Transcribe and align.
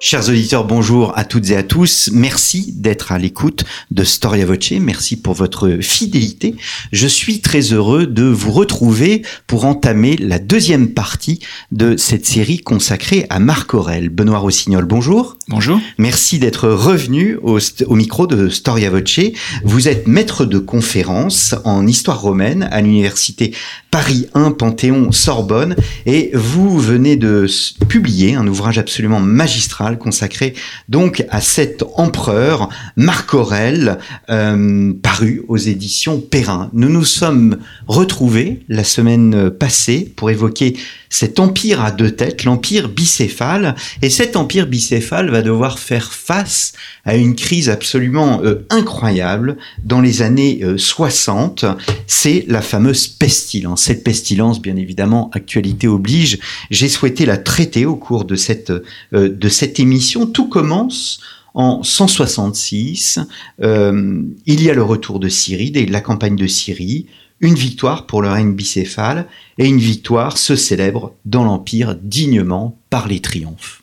Chers 0.00 0.28
auditeurs, 0.28 0.64
bonjour 0.64 1.18
à 1.18 1.24
toutes 1.24 1.50
et 1.50 1.56
à 1.56 1.64
tous. 1.64 2.10
Merci 2.12 2.72
d'être 2.76 3.10
à 3.10 3.18
l'écoute 3.18 3.64
de 3.90 4.04
Storia 4.04 4.46
Voce. 4.46 4.70
Merci 4.80 5.16
pour 5.16 5.34
votre 5.34 5.78
fidélité. 5.82 6.54
Je 6.92 7.08
suis 7.08 7.40
très 7.40 7.72
heureux 7.72 8.06
de 8.06 8.22
vous 8.22 8.52
retrouver 8.52 9.22
pour 9.48 9.64
entamer 9.64 10.16
la 10.16 10.38
deuxième 10.38 10.90
partie 10.90 11.40
de 11.72 11.96
cette 11.96 12.26
série 12.26 12.58
consacrée 12.58 13.26
à 13.28 13.40
Marc 13.40 13.74
Aurel. 13.74 14.08
Benoît 14.08 14.38
Rossignol, 14.38 14.84
bonjour. 14.84 15.36
Bonjour. 15.48 15.80
Merci 15.98 16.38
d'être 16.38 16.68
revenu 16.68 17.36
au, 17.42 17.58
au, 17.86 17.94
micro 17.96 18.28
de 18.28 18.48
Storia 18.50 18.90
Voce. 18.90 19.18
Vous 19.64 19.88
êtes 19.88 20.06
maître 20.06 20.44
de 20.44 20.60
conférence 20.60 21.56
en 21.64 21.88
histoire 21.88 22.20
romaine 22.20 22.68
à 22.70 22.82
l'université 22.82 23.52
Paris 23.90 24.26
1 24.34 24.52
Panthéon 24.52 25.12
Sorbonne 25.12 25.74
et 26.04 26.30
vous 26.34 26.78
venez 26.78 27.16
de 27.16 27.46
publier 27.88 28.34
un 28.34 28.46
ouvrage 28.46 28.78
absolument 28.78 29.20
magistral 29.20 29.98
consacré 29.98 30.54
donc 30.88 31.24
à 31.30 31.40
cet 31.40 31.84
empereur 31.96 32.68
Marc 32.96 33.32
Aurèle 33.34 33.98
euh, 34.28 34.92
paru 35.02 35.42
aux 35.48 35.56
éditions 35.56 36.20
Perrin. 36.20 36.70
Nous 36.74 36.90
nous 36.90 37.04
sommes 37.04 37.58
retrouvés 37.86 38.60
la 38.68 38.84
semaine 38.84 39.50
passée 39.50 40.12
pour 40.16 40.30
évoquer 40.30 40.76
cet 41.10 41.40
empire 41.40 41.82
à 41.82 41.90
deux 41.90 42.10
têtes, 42.10 42.44
l'empire 42.44 42.88
bicéphale, 42.88 43.74
et 44.02 44.10
cet 44.10 44.36
empire 44.36 44.66
bicéphale 44.66 45.30
va 45.30 45.40
devoir 45.40 45.78
faire 45.78 46.12
face 46.12 46.74
à 47.04 47.16
une 47.16 47.34
crise 47.34 47.70
absolument 47.70 48.42
euh, 48.44 48.66
incroyable 48.68 49.56
dans 49.82 50.02
les 50.02 50.20
années 50.20 50.60
60, 50.76 51.64
euh, 51.64 51.74
c'est 52.06 52.44
la 52.48 52.60
fameuse 52.60 53.08
pestilence. 53.08 53.77
Cette 53.78 54.04
pestilence, 54.04 54.60
bien 54.60 54.76
évidemment, 54.76 55.30
actualité 55.32 55.88
oblige, 55.88 56.38
j'ai 56.70 56.88
souhaité 56.88 57.26
la 57.26 57.36
traiter 57.36 57.86
au 57.86 57.96
cours 57.96 58.24
de 58.24 58.36
cette, 58.36 58.70
euh, 58.70 59.28
de 59.28 59.48
cette 59.48 59.80
émission. 59.80 60.26
Tout 60.26 60.48
commence 60.48 61.20
en 61.54 61.82
166, 61.82 63.18
il 63.60 64.62
y 64.62 64.70
a 64.70 64.74
le 64.74 64.82
retour 64.82 65.18
de 65.18 65.28
Syrie, 65.28 65.72
la 65.88 66.00
campagne 66.00 66.36
de 66.36 66.46
Syrie, 66.46 67.06
une 67.40 67.54
victoire 67.54 68.06
pour 68.06 68.22
le 68.22 68.28
règne 68.28 68.54
bicéphale 68.54 69.26
et 69.58 69.66
une 69.66 69.78
victoire 69.78 70.38
se 70.38 70.56
célèbre 70.56 71.14
dans 71.24 71.44
l'Empire 71.44 71.94
dignement 71.94 72.76
par 72.90 73.06
les 73.06 73.20
triomphes. 73.20 73.82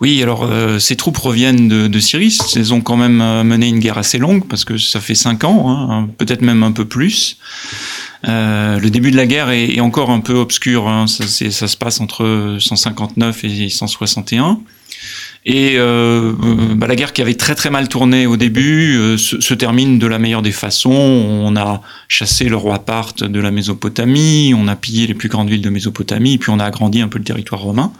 Oui, 0.00 0.22
alors 0.22 0.44
euh, 0.44 0.78
ces 0.78 0.96
troupes 0.96 1.16
reviennent 1.16 1.68
de, 1.68 1.86
de, 1.88 2.00
Syrie. 2.00 2.36
Elles 2.56 2.74
ont 2.74 2.80
quand 2.80 2.96
même 2.96 3.20
euh, 3.20 3.42
mené 3.42 3.68
une 3.68 3.78
guerre 3.78 3.98
assez 3.98 4.18
longue 4.18 4.46
parce 4.46 4.64
que 4.64 4.76
ça 4.76 5.00
fait 5.00 5.14
cinq 5.14 5.44
ans, 5.44 5.70
hein, 5.70 6.08
peut-être 6.18 6.42
même 6.42 6.62
un 6.62 6.72
peu 6.72 6.84
plus. 6.84 7.38
Euh, 8.28 8.78
le 8.78 8.90
début 8.90 9.10
de 9.10 9.16
la 9.16 9.26
guerre 9.26 9.50
est, 9.50 9.76
est 9.76 9.80
encore 9.80 10.10
un 10.10 10.20
peu 10.20 10.34
obscur. 10.34 10.88
Hein. 10.88 11.06
Ça, 11.06 11.26
ça, 11.26 11.68
se 11.68 11.76
passe 11.76 12.00
entre 12.00 12.56
159 12.58 13.44
et 13.44 13.68
161. 13.68 14.60
Et 15.46 15.76
euh, 15.78 16.34
bah, 16.74 16.86
la 16.86 16.96
guerre 16.96 17.14
qui 17.14 17.22
avait 17.22 17.34
très 17.34 17.54
très 17.54 17.70
mal 17.70 17.88
tourné 17.88 18.26
au 18.26 18.36
début 18.36 18.98
euh, 18.98 19.16
se, 19.16 19.40
se, 19.40 19.54
termine 19.54 19.98
de 19.98 20.06
la 20.06 20.18
meilleure 20.18 20.42
des 20.42 20.52
façons. 20.52 20.90
On 20.90 21.56
a 21.56 21.80
chassé 22.08 22.44
le 22.44 22.56
roi 22.56 22.80
Parthe 22.80 23.24
de 23.24 23.40
la 23.40 23.50
Mésopotamie, 23.50 24.52
on 24.54 24.68
a 24.68 24.76
pillé 24.76 25.06
les 25.06 25.14
plus 25.14 25.30
grandes 25.30 25.48
villes 25.48 25.62
de 25.62 25.70
Mésopotamie, 25.70 26.36
puis 26.36 26.50
on 26.50 26.58
a 26.58 26.64
agrandi 26.64 27.00
un 27.00 27.08
peu 27.08 27.18
le 27.18 27.24
territoire 27.24 27.62
romain. 27.62 27.90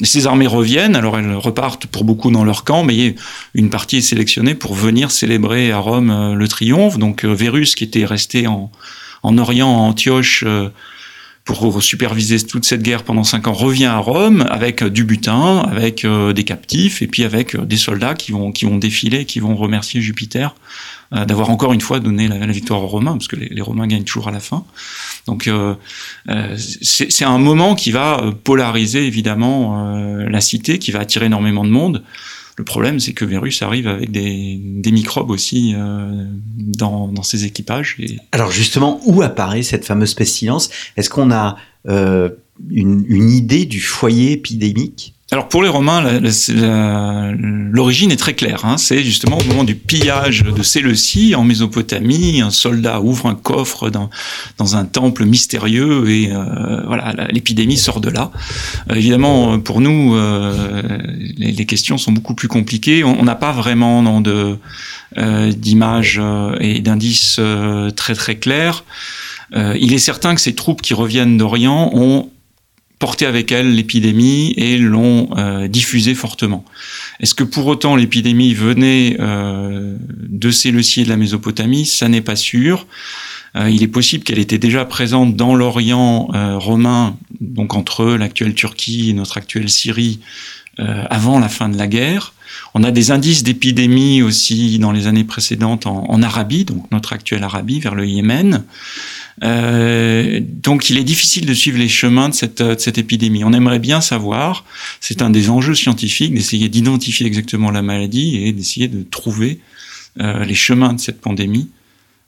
Et 0.00 0.04
ces 0.04 0.26
armées 0.26 0.48
reviennent, 0.48 0.96
alors 0.96 1.16
elles 1.16 1.32
repartent 1.34 1.86
pour 1.86 2.02
beaucoup 2.02 2.32
dans 2.32 2.42
leur 2.42 2.64
camp, 2.64 2.82
mais 2.82 3.14
une 3.54 3.70
partie 3.70 3.98
est 3.98 4.02
sélectionnée 4.02 4.56
pour 4.56 4.74
venir 4.74 5.12
célébrer 5.12 5.70
à 5.70 5.78
Rome 5.78 6.10
euh, 6.10 6.34
le 6.34 6.48
triomphe. 6.48 6.98
Donc 6.98 7.24
euh, 7.24 7.32
Vérus, 7.32 7.76
qui 7.76 7.84
était 7.84 8.04
resté 8.04 8.48
en, 8.48 8.72
en 9.22 9.38
Orient, 9.38 9.68
en 9.68 9.88
Antioche, 9.88 10.44
euh, 10.46 10.68
pour 11.44 11.82
superviser 11.82 12.40
toute 12.40 12.64
cette 12.64 12.82
guerre 12.82 13.02
pendant 13.02 13.24
cinq 13.24 13.48
ans, 13.48 13.52
revient 13.52 13.86
à 13.86 13.98
Rome 13.98 14.46
avec 14.50 14.84
du 14.84 15.04
butin, 15.04 15.58
avec 15.70 16.04
euh, 16.04 16.32
des 16.32 16.44
captifs 16.44 17.02
et 17.02 17.06
puis 17.06 17.24
avec 17.24 17.54
euh, 17.54 17.64
des 17.64 17.76
soldats 17.76 18.14
qui 18.14 18.32
vont 18.32 18.52
qui 18.52 18.66
vont 18.66 18.76
défiler, 18.76 19.24
qui 19.24 19.40
vont 19.40 19.56
remercier 19.56 20.00
Jupiter 20.00 20.54
euh, 21.12 21.24
d'avoir 21.24 21.50
encore 21.50 21.72
une 21.72 21.80
fois 21.80 21.98
donné 21.98 22.28
la, 22.28 22.46
victoire 22.46 22.82
aux 22.82 22.86
Romains, 22.86 23.12
parce 23.12 23.26
que 23.26 23.36
les, 23.36 23.60
Romains 23.62 23.86
gagnent 23.86 24.04
toujours 24.04 24.28
à 24.28 24.30
la 24.30 24.40
fin. 24.40 24.64
Donc 25.26 25.48
euh, 25.48 25.74
euh 26.28 26.56
c'est 26.56 27.24
un 27.24 27.38
moment 27.38 27.74
qui 27.74 27.90
va 27.90 28.32
polariser 28.44 29.06
évidemment 29.06 29.94
la 30.18 30.40
cité, 30.40 30.78
qui 30.78 30.92
va 30.92 31.00
attirer 31.00 31.26
énormément 31.26 31.64
de 31.64 31.70
monde. 31.70 32.04
Le 32.60 32.64
problème, 32.64 33.00
c'est 33.00 33.14
que 33.14 33.24
Vérus 33.24 33.62
arrive 33.62 33.88
avec 33.88 34.10
des, 34.10 34.60
microbes 34.92 35.30
aussi 35.30 35.72
euh, 35.74 36.26
dans, 36.58 37.22
ses 37.22 37.46
équipages. 37.46 37.96
Alors 38.32 38.50
justement, 38.50 39.00
où 39.06 39.22
apparaît 39.22 39.62
cette 39.62 39.86
fameuse 39.86 40.12
pestilence? 40.12 40.68
Est-ce 40.98 41.08
qu'on 41.08 41.30
a 41.30 41.56
euh, 41.88 42.28
une 42.68 43.30
idée 43.30 43.64
du 43.64 43.80
foyer 43.80 44.32
épidémique? 44.32 45.14
Alors 45.32 45.48
pour 45.48 45.62
les 45.62 45.68
Romains, 45.68 46.20
l'origine 47.38 48.10
est 48.10 48.16
très 48.16 48.34
claire. 48.34 48.64
Hein. 48.64 48.78
C'est 48.78 49.04
justement 49.04 49.38
au 49.38 49.44
moment 49.44 49.62
du 49.62 49.76
pillage 49.76 50.42
de 50.42 50.62
Séleucie 50.64 51.36
en 51.36 51.44
Mésopotamie, 51.44 52.40
un 52.40 52.50
soldat 52.50 53.00
ouvre 53.00 53.26
un 53.26 53.36
coffre 53.36 53.90
dans, 53.90 54.10
dans 54.58 54.74
un 54.74 54.84
temple 54.84 55.24
mystérieux 55.24 56.10
et 56.10 56.32
euh, 56.32 56.82
voilà, 56.84 57.14
l'épidémie 57.30 57.76
sort 57.76 58.00
de 58.00 58.10
là. 58.10 58.32
Euh, 58.90 58.96
évidemment, 58.96 59.60
pour 59.60 59.80
nous, 59.80 60.16
euh, 60.16 60.82
les, 61.38 61.52
les, 61.52 61.66
questions 61.66 61.96
sont 61.96 62.10
beaucoup 62.10 62.34
plus 62.34 62.48
compliquées. 62.48 63.04
On 63.04 63.22
n'a 63.22 63.36
pas 63.36 63.52
vraiment 63.52 64.02
non, 64.02 64.20
de 64.20 64.58
d'images 65.16 66.20
et 66.60 66.80
d'indices 66.80 67.40
très 67.96 68.14
très 68.14 68.36
clairs. 68.36 68.84
il 69.52 69.92
est 69.92 69.98
certain 69.98 70.36
que 70.36 70.40
ces 70.40 70.54
troupes 70.54 70.82
qui 70.82 70.94
reviennent 70.94 71.36
d'Orient 71.36 71.90
ont 71.92 72.30
porté 73.00 73.26
avec 73.26 73.50
elle 73.50 73.74
l'épidémie 73.74 74.52
et 74.56 74.78
l'ont 74.78 75.30
euh, 75.36 75.66
diffusée 75.66 76.14
fortement. 76.14 76.64
Est-ce 77.18 77.34
que 77.34 77.42
pour 77.42 77.66
autant 77.66 77.96
l'épidémie 77.96 78.54
venait 78.54 79.16
euh, 79.18 79.96
de 80.28 80.50
Séleucie 80.52 81.00
et 81.00 81.04
de 81.04 81.08
la 81.08 81.16
Mésopotamie? 81.16 81.86
Ça 81.86 82.08
n'est 82.08 82.20
pas 82.20 82.36
sûr. 82.36 82.86
Euh, 83.56 83.68
il 83.68 83.82
est 83.82 83.88
possible 83.88 84.22
qu'elle 84.22 84.38
était 84.38 84.58
déjà 84.58 84.84
présente 84.84 85.34
dans 85.34 85.56
l'Orient 85.56 86.28
euh, 86.34 86.58
romain, 86.58 87.16
donc 87.40 87.74
entre 87.74 88.04
l'actuelle 88.04 88.54
Turquie 88.54 89.10
et 89.10 89.12
notre 89.12 89.38
actuelle 89.38 89.70
Syrie, 89.70 90.20
euh, 90.78 91.04
avant 91.10 91.38
la 91.38 91.48
fin 91.48 91.68
de 91.68 91.76
la 91.76 91.88
guerre. 91.88 92.34
On 92.74 92.84
a 92.84 92.90
des 92.90 93.10
indices 93.10 93.42
d'épidémie 93.42 94.22
aussi 94.22 94.78
dans 94.78 94.92
les 94.92 95.06
années 95.06 95.24
précédentes 95.24 95.86
en, 95.86 96.04
en, 96.08 96.22
Arabie, 96.22 96.64
donc 96.64 96.84
notre 96.92 97.12
actuelle 97.12 97.42
Arabie, 97.42 97.80
vers 97.80 97.94
le 97.94 98.06
Yémen. 98.06 98.64
Euh, 99.42 100.40
donc 100.42 100.90
il 100.90 100.98
est 100.98 101.04
difficile 101.04 101.46
de 101.46 101.54
suivre 101.54 101.78
les 101.78 101.88
chemins 101.88 102.28
de 102.28 102.34
cette, 102.34 102.62
de 102.62 102.78
cette 102.78 102.98
épidémie. 102.98 103.44
On 103.44 103.52
aimerait 103.52 103.78
bien 103.78 104.00
savoir, 104.00 104.64
c'est 105.00 105.22
un 105.22 105.30
des 105.30 105.50
enjeux 105.50 105.74
scientifiques, 105.74 106.34
d'essayer 106.34 106.68
d'identifier 106.68 107.26
exactement 107.26 107.70
la 107.70 107.82
maladie 107.82 108.36
et 108.36 108.52
d'essayer 108.52 108.88
de 108.88 109.02
trouver 109.02 109.60
euh, 110.20 110.44
les 110.44 110.54
chemins 110.54 110.92
de 110.92 111.00
cette 111.00 111.20
pandémie 111.20 111.70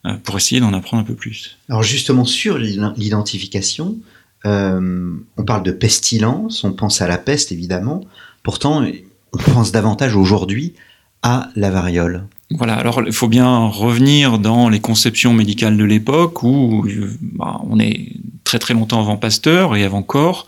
euh, 0.06 0.14
pour 0.24 0.36
essayer 0.36 0.60
d'en 0.60 0.72
apprendre 0.72 1.02
un 1.02 1.06
peu 1.06 1.14
plus. 1.14 1.58
Alors 1.68 1.82
justement 1.82 2.24
sur 2.24 2.56
l'identification, 2.58 3.98
euh, 4.46 5.12
on 5.36 5.44
parle 5.44 5.62
de 5.62 5.72
pestilence, 5.72 6.64
on 6.64 6.72
pense 6.72 7.02
à 7.02 7.08
la 7.08 7.18
peste 7.18 7.52
évidemment, 7.52 8.04
pourtant 8.42 8.84
on 9.32 9.38
pense 9.38 9.72
davantage 9.72 10.16
aujourd'hui 10.16 10.74
à 11.22 11.50
la 11.56 11.70
variole. 11.70 12.24
Voilà, 12.58 12.74
alors 12.74 13.02
il 13.06 13.12
faut 13.12 13.28
bien 13.28 13.66
revenir 13.66 14.38
dans 14.38 14.68
les 14.68 14.80
conceptions 14.80 15.32
médicales 15.32 15.76
de 15.76 15.84
l'époque 15.84 16.42
où 16.42 16.86
bah, 17.20 17.60
on 17.68 17.78
est 17.78 18.12
très 18.44 18.58
très 18.58 18.74
longtemps 18.74 19.00
avant 19.00 19.16
Pasteur 19.16 19.76
et 19.76 19.84
avant 19.84 20.02
Corps. 20.02 20.46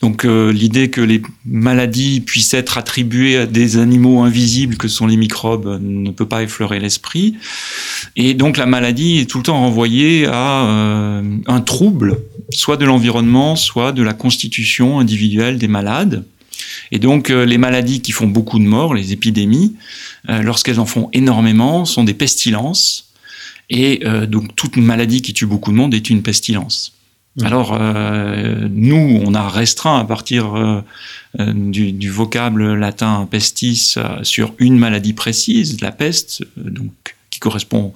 Donc 0.00 0.24
euh, 0.24 0.52
l'idée 0.52 0.90
que 0.90 1.00
les 1.00 1.22
maladies 1.44 2.20
puissent 2.20 2.54
être 2.54 2.78
attribuées 2.78 3.36
à 3.38 3.46
des 3.46 3.76
animaux 3.76 4.22
invisibles 4.22 4.76
que 4.76 4.88
sont 4.88 5.06
les 5.06 5.16
microbes 5.16 5.78
ne 5.80 6.10
peut 6.10 6.26
pas 6.26 6.42
effleurer 6.42 6.80
l'esprit. 6.80 7.36
Et 8.16 8.34
donc 8.34 8.56
la 8.56 8.66
maladie 8.66 9.18
est 9.18 9.26
tout 9.26 9.38
le 9.38 9.44
temps 9.44 9.60
renvoyée 9.60 10.26
à 10.26 10.66
euh, 10.66 11.22
un 11.46 11.60
trouble, 11.60 12.18
soit 12.50 12.76
de 12.76 12.84
l'environnement, 12.84 13.56
soit 13.56 13.92
de 13.92 14.02
la 14.02 14.14
constitution 14.14 14.98
individuelle 14.98 15.58
des 15.58 15.68
malades. 15.68 16.24
Et 16.94 17.00
donc 17.00 17.28
euh, 17.28 17.44
les 17.44 17.58
maladies 17.58 18.00
qui 18.00 18.12
font 18.12 18.28
beaucoup 18.28 18.60
de 18.60 18.64
morts, 18.64 18.94
les 18.94 19.12
épidémies, 19.12 19.74
euh, 20.30 20.42
lorsqu'elles 20.42 20.78
en 20.78 20.86
font 20.86 21.10
énormément, 21.12 21.84
sont 21.84 22.04
des 22.04 22.14
pestilences. 22.14 23.10
Et 23.68 24.02
euh, 24.04 24.26
donc 24.26 24.54
toute 24.54 24.76
maladie 24.76 25.20
qui 25.20 25.34
tue 25.34 25.44
beaucoup 25.44 25.72
de 25.72 25.76
monde 25.76 25.92
est 25.92 26.08
une 26.08 26.22
pestilence. 26.22 26.92
Mmh. 27.36 27.46
Alors 27.46 27.76
euh, 27.78 28.68
nous, 28.70 29.20
on 29.26 29.34
a 29.34 29.48
restreint 29.48 29.98
à 29.98 30.04
partir 30.04 30.54
euh, 30.54 30.82
du, 31.52 31.90
du, 31.90 32.10
vocable 32.10 32.74
latin 32.74 33.26
pestis 33.28 33.96
sur 34.22 34.54
une 34.60 34.78
maladie 34.78 35.14
précise, 35.14 35.80
la 35.80 35.90
peste, 35.90 36.44
donc 36.56 37.16
qui 37.30 37.40
correspond 37.40 37.92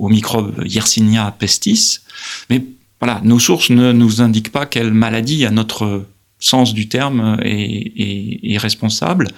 au 0.00 0.08
microbe 0.08 0.64
Yersinia 0.66 1.36
pestis. 1.38 2.00
Mais 2.48 2.64
voilà, 3.00 3.20
nos 3.22 3.38
sources 3.38 3.70
ne 3.70 3.92
nous 3.92 4.22
indiquent 4.22 4.50
pas 4.50 4.66
quelle 4.66 4.92
maladie, 4.92 5.46
à 5.46 5.52
notre 5.52 6.04
sens 6.40 6.72
du 6.74 6.88
terme, 6.88 7.36
est, 7.44 8.58
responsable. 8.58 9.28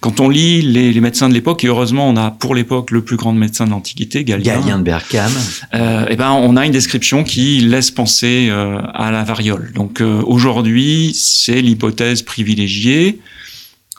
Quand 0.00 0.20
on 0.20 0.28
lit 0.28 0.62
les, 0.62 1.00
médecins 1.00 1.28
de 1.28 1.34
l'époque, 1.34 1.64
et 1.64 1.66
heureusement 1.66 2.08
on 2.08 2.16
a 2.16 2.30
pour 2.30 2.54
l'époque 2.54 2.90
le 2.90 3.02
plus 3.02 3.16
grand 3.16 3.32
médecin 3.32 3.64
de 3.66 3.70
l'Antiquité, 3.70 4.24
Galien, 4.24 4.60
Galien 4.60 4.78
de 4.78 4.84
Berkham, 4.84 5.32
euh, 5.74 6.02
et 6.02 6.08
eh 6.10 6.16
ben 6.16 6.30
on 6.30 6.56
a 6.56 6.64
une 6.64 6.72
description 6.72 7.24
qui 7.24 7.60
laisse 7.60 7.90
penser 7.90 8.48
euh, 8.50 8.80
à 8.94 9.10
la 9.10 9.24
variole. 9.24 9.72
Donc 9.74 10.00
euh, 10.00 10.22
aujourd'hui, 10.26 11.12
c'est 11.14 11.60
l'hypothèse 11.60 12.22
privilégiée. 12.22 13.18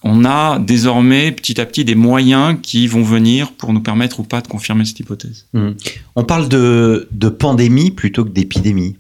On 0.04 0.26
a 0.26 0.60
désormais 0.60 1.32
petit 1.32 1.62
à 1.62 1.66
petit 1.66 1.86
des 1.86 1.96
moyens 1.96 2.58
qui 2.62 2.88
vont 2.88 3.04
venir 3.04 3.54
pour 3.54 3.72
nous 3.72 3.80
permettre 3.80 4.20
ou 4.20 4.24
pas 4.24 4.42
de 4.42 4.48
confirmer 4.48 4.84
cette 4.86 5.00
hypothèse. 5.00 5.46
Hmm. 5.54 5.72
On 6.16 6.24
parle 6.24 6.50
de, 6.50 7.08
de 7.12 7.30
pandémie 7.30 7.90
plutôt 7.90 8.26
que 8.26 8.30
d'épidémie. 8.30 8.98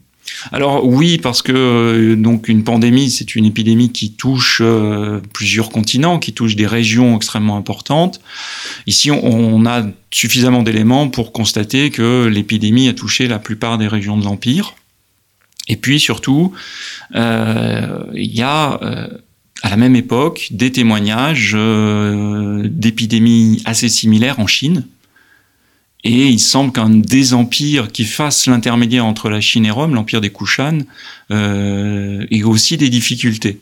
Alors 0.51 0.85
oui, 0.85 1.17
parce 1.17 1.41
que 1.41 1.51
euh, 1.53 2.15
donc 2.15 2.47
une 2.47 2.63
pandémie, 2.63 3.09
c'est 3.09 3.35
une 3.35 3.45
épidémie 3.45 3.91
qui 3.91 4.13
touche 4.13 4.59
euh, 4.61 5.19
plusieurs 5.33 5.69
continents, 5.69 6.19
qui 6.19 6.33
touche 6.33 6.55
des 6.55 6.67
régions 6.67 7.15
extrêmement 7.15 7.57
importantes. 7.57 8.21
Ici, 8.87 9.11
on, 9.11 9.65
a 9.65 9.85
suffisamment 10.11 10.63
d'éléments 10.63 11.09
pour 11.09 11.31
constater 11.31 11.89
que 11.89 12.27
l'épidémie 12.27 12.87
a 12.87 12.93
touché 12.93 13.27
la 13.27 13.39
plupart 13.39 13.77
des 13.77 13.87
régions 13.87 14.17
de 14.17 14.23
l'empire. 14.23 14.75
Et 15.67 15.77
puis 15.77 15.99
surtout, 15.99 16.53
euh, 17.15 18.03
il 18.13 18.35
y 18.35 18.41
a 18.41 18.79
à 19.61 19.69
la 19.69 19.77
même 19.77 19.95
époque 19.95 20.47
des 20.51 20.71
témoignages 20.71 21.55
d'épidémies 21.55 23.61
assez 23.65 23.87
similaires 23.87 24.39
en 24.39 24.47
Chine. 24.47 24.85
Et 26.05 26.27
il 26.27 26.39
semble 26.39 26.73
qu'un 26.73 26.89
des 26.89 27.33
empires 27.33 27.89
qui 27.89 28.03
fasse 28.03 28.47
l'intermédiaire 28.47 29.05
entre 29.05 29.29
la 29.29 29.39
Chine 29.39 29.65
et 29.65 29.71
Rome, 29.71 29.95
l'empire 29.95 30.19
des 30.19 30.29
Kushan, 30.29 30.79
euh, 31.31 32.25
ait 32.29 32.43
aussi 32.43 32.75
des 32.75 32.89
difficultés. 32.89 33.61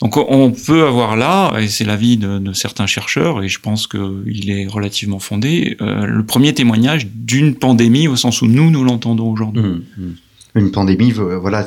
Donc 0.00 0.16
on 0.16 0.52
peut 0.52 0.86
avoir 0.86 1.16
là, 1.16 1.58
et 1.58 1.66
c'est 1.66 1.84
l'avis 1.84 2.16
de, 2.16 2.38
de, 2.38 2.52
certains 2.52 2.86
chercheurs, 2.86 3.42
et 3.42 3.48
je 3.48 3.58
pense 3.58 3.88
qu'il 3.88 4.50
est 4.50 4.66
relativement 4.68 5.18
fondé, 5.18 5.76
euh, 5.80 6.06
le 6.06 6.24
premier 6.24 6.54
témoignage 6.54 7.08
d'une 7.12 7.56
pandémie 7.56 8.06
au 8.06 8.14
sens 8.14 8.40
où 8.40 8.46
nous, 8.46 8.70
nous 8.70 8.84
l'entendons 8.84 9.30
aujourd'hui. 9.30 9.62
Mmh, 9.62 9.82
mmh 9.98 10.14
une 10.54 10.70
pandémie, 10.70 11.10
voilà, 11.10 11.66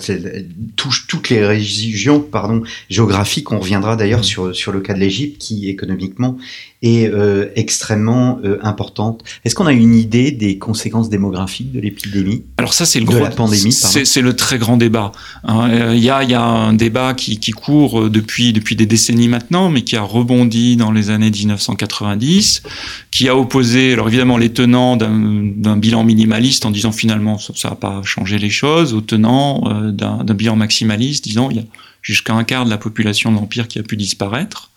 touche 0.75 1.07
toutes 1.07 1.29
les 1.29 1.45
régions, 1.45 2.19
pardon, 2.19 2.63
géographiques. 2.89 3.51
On 3.51 3.59
reviendra 3.59 3.95
d'ailleurs 3.95 4.21
mmh. 4.21 4.23
sur 4.23 4.55
sur 4.55 4.71
le 4.71 4.79
cas 4.79 4.93
de 4.93 4.99
l'Égypte, 4.99 5.41
qui 5.41 5.69
économiquement 5.69 6.37
est 6.83 7.07
euh, 7.07 7.47
extrêmement 7.55 8.39
euh, 8.43 8.59
importante. 8.61 9.23
Est-ce 9.43 9.55
qu'on 9.55 9.65
a 9.65 9.73
une 9.73 9.95
idée 9.95 10.31
des 10.31 10.57
conséquences 10.57 11.09
démographiques 11.09 11.71
de 11.71 11.79
l'épidémie? 11.79 12.43
Alors 12.57 12.73
ça, 12.73 12.85
c'est 12.85 12.99
le 12.99 13.05
gros, 13.05 13.19
la 13.19 13.31
pandémie. 13.31 13.71
C'est 13.71 14.21
le 14.21 14.35
très 14.35 14.59
grand 14.59 14.77
débat. 14.77 15.11
Hein. 15.43 15.69
Euh, 15.71 15.93
il 15.95 16.03
y, 16.03 16.09
a, 16.09 16.23
y 16.23 16.35
a 16.35 16.41
un 16.41 16.73
débat 16.73 17.13
qui, 17.13 17.39
qui 17.39 17.51
court 17.51 18.09
depuis 18.09 18.53
depuis 18.53 18.75
des 18.75 18.85
décennies 18.85 19.27
maintenant, 19.27 19.69
mais 19.69 19.81
qui 19.83 19.95
a 19.95 20.01
rebondi 20.01 20.77
dans 20.77 20.91
les 20.91 21.09
années 21.09 21.31
1990, 21.31 22.61
qui 23.09 23.27
a 23.27 23.35
opposé, 23.35 23.93
alors 23.93 24.07
évidemment, 24.07 24.37
les 24.37 24.53
tenants 24.53 24.97
d'un 24.97 25.77
bilan 25.77 26.03
minimaliste 26.03 26.65
en 26.65 26.71
disant 26.71 26.91
finalement 26.91 27.37
ça 27.39 27.69
n'a 27.69 27.75
pas 27.75 28.01
changé 28.03 28.37
les 28.37 28.49
choses, 28.49 28.76
aux 28.93 29.01
tenants 29.01 29.91
d'un 29.91 30.23
bilan 30.33 30.55
maximaliste 30.55 31.23
disant 31.23 31.49
il 31.49 31.57
y 31.57 31.59
a 31.59 31.63
jusqu'à 32.01 32.33
un 32.33 32.43
quart 32.43 32.65
de 32.65 32.69
la 32.69 32.77
population 32.77 33.31
de 33.31 33.37
l'empire 33.37 33.67
qui 33.67 33.79
a 33.79 33.83
pu 33.83 33.97
disparaître. 33.97 34.69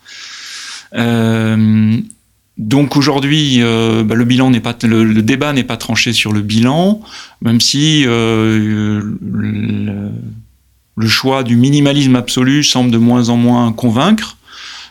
Euh, 0.94 1.96
donc 2.58 2.96
aujourd'hui, 2.96 3.62
euh, 3.62 4.02
bah, 4.04 4.14
le 4.14 4.24
bilan 4.24 4.50
n'est 4.50 4.60
pas, 4.60 4.76
le, 4.82 5.22
débat 5.22 5.52
n'est 5.52 5.64
pas 5.64 5.76
tranché 5.76 6.12
sur 6.12 6.32
le 6.32 6.42
bilan, 6.42 7.00
même 7.40 7.60
si 7.60 8.04
euh, 8.06 9.00
le, 9.22 10.10
choix 11.06 11.42
du 11.42 11.56
minimalisme 11.56 12.16
absolu 12.16 12.62
semble 12.62 12.90
de 12.90 12.98
moins 12.98 13.30
en 13.30 13.36
moins 13.36 13.72
convaincre, 13.72 14.36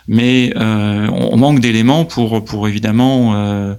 mais 0.08 0.52
euh, 0.56 1.08
on, 1.12 1.38
manque 1.38 1.60
d'éléments 1.60 2.06
pour, 2.06 2.44
pour 2.44 2.68
évidemment 2.68 3.36
euh, 3.36 3.76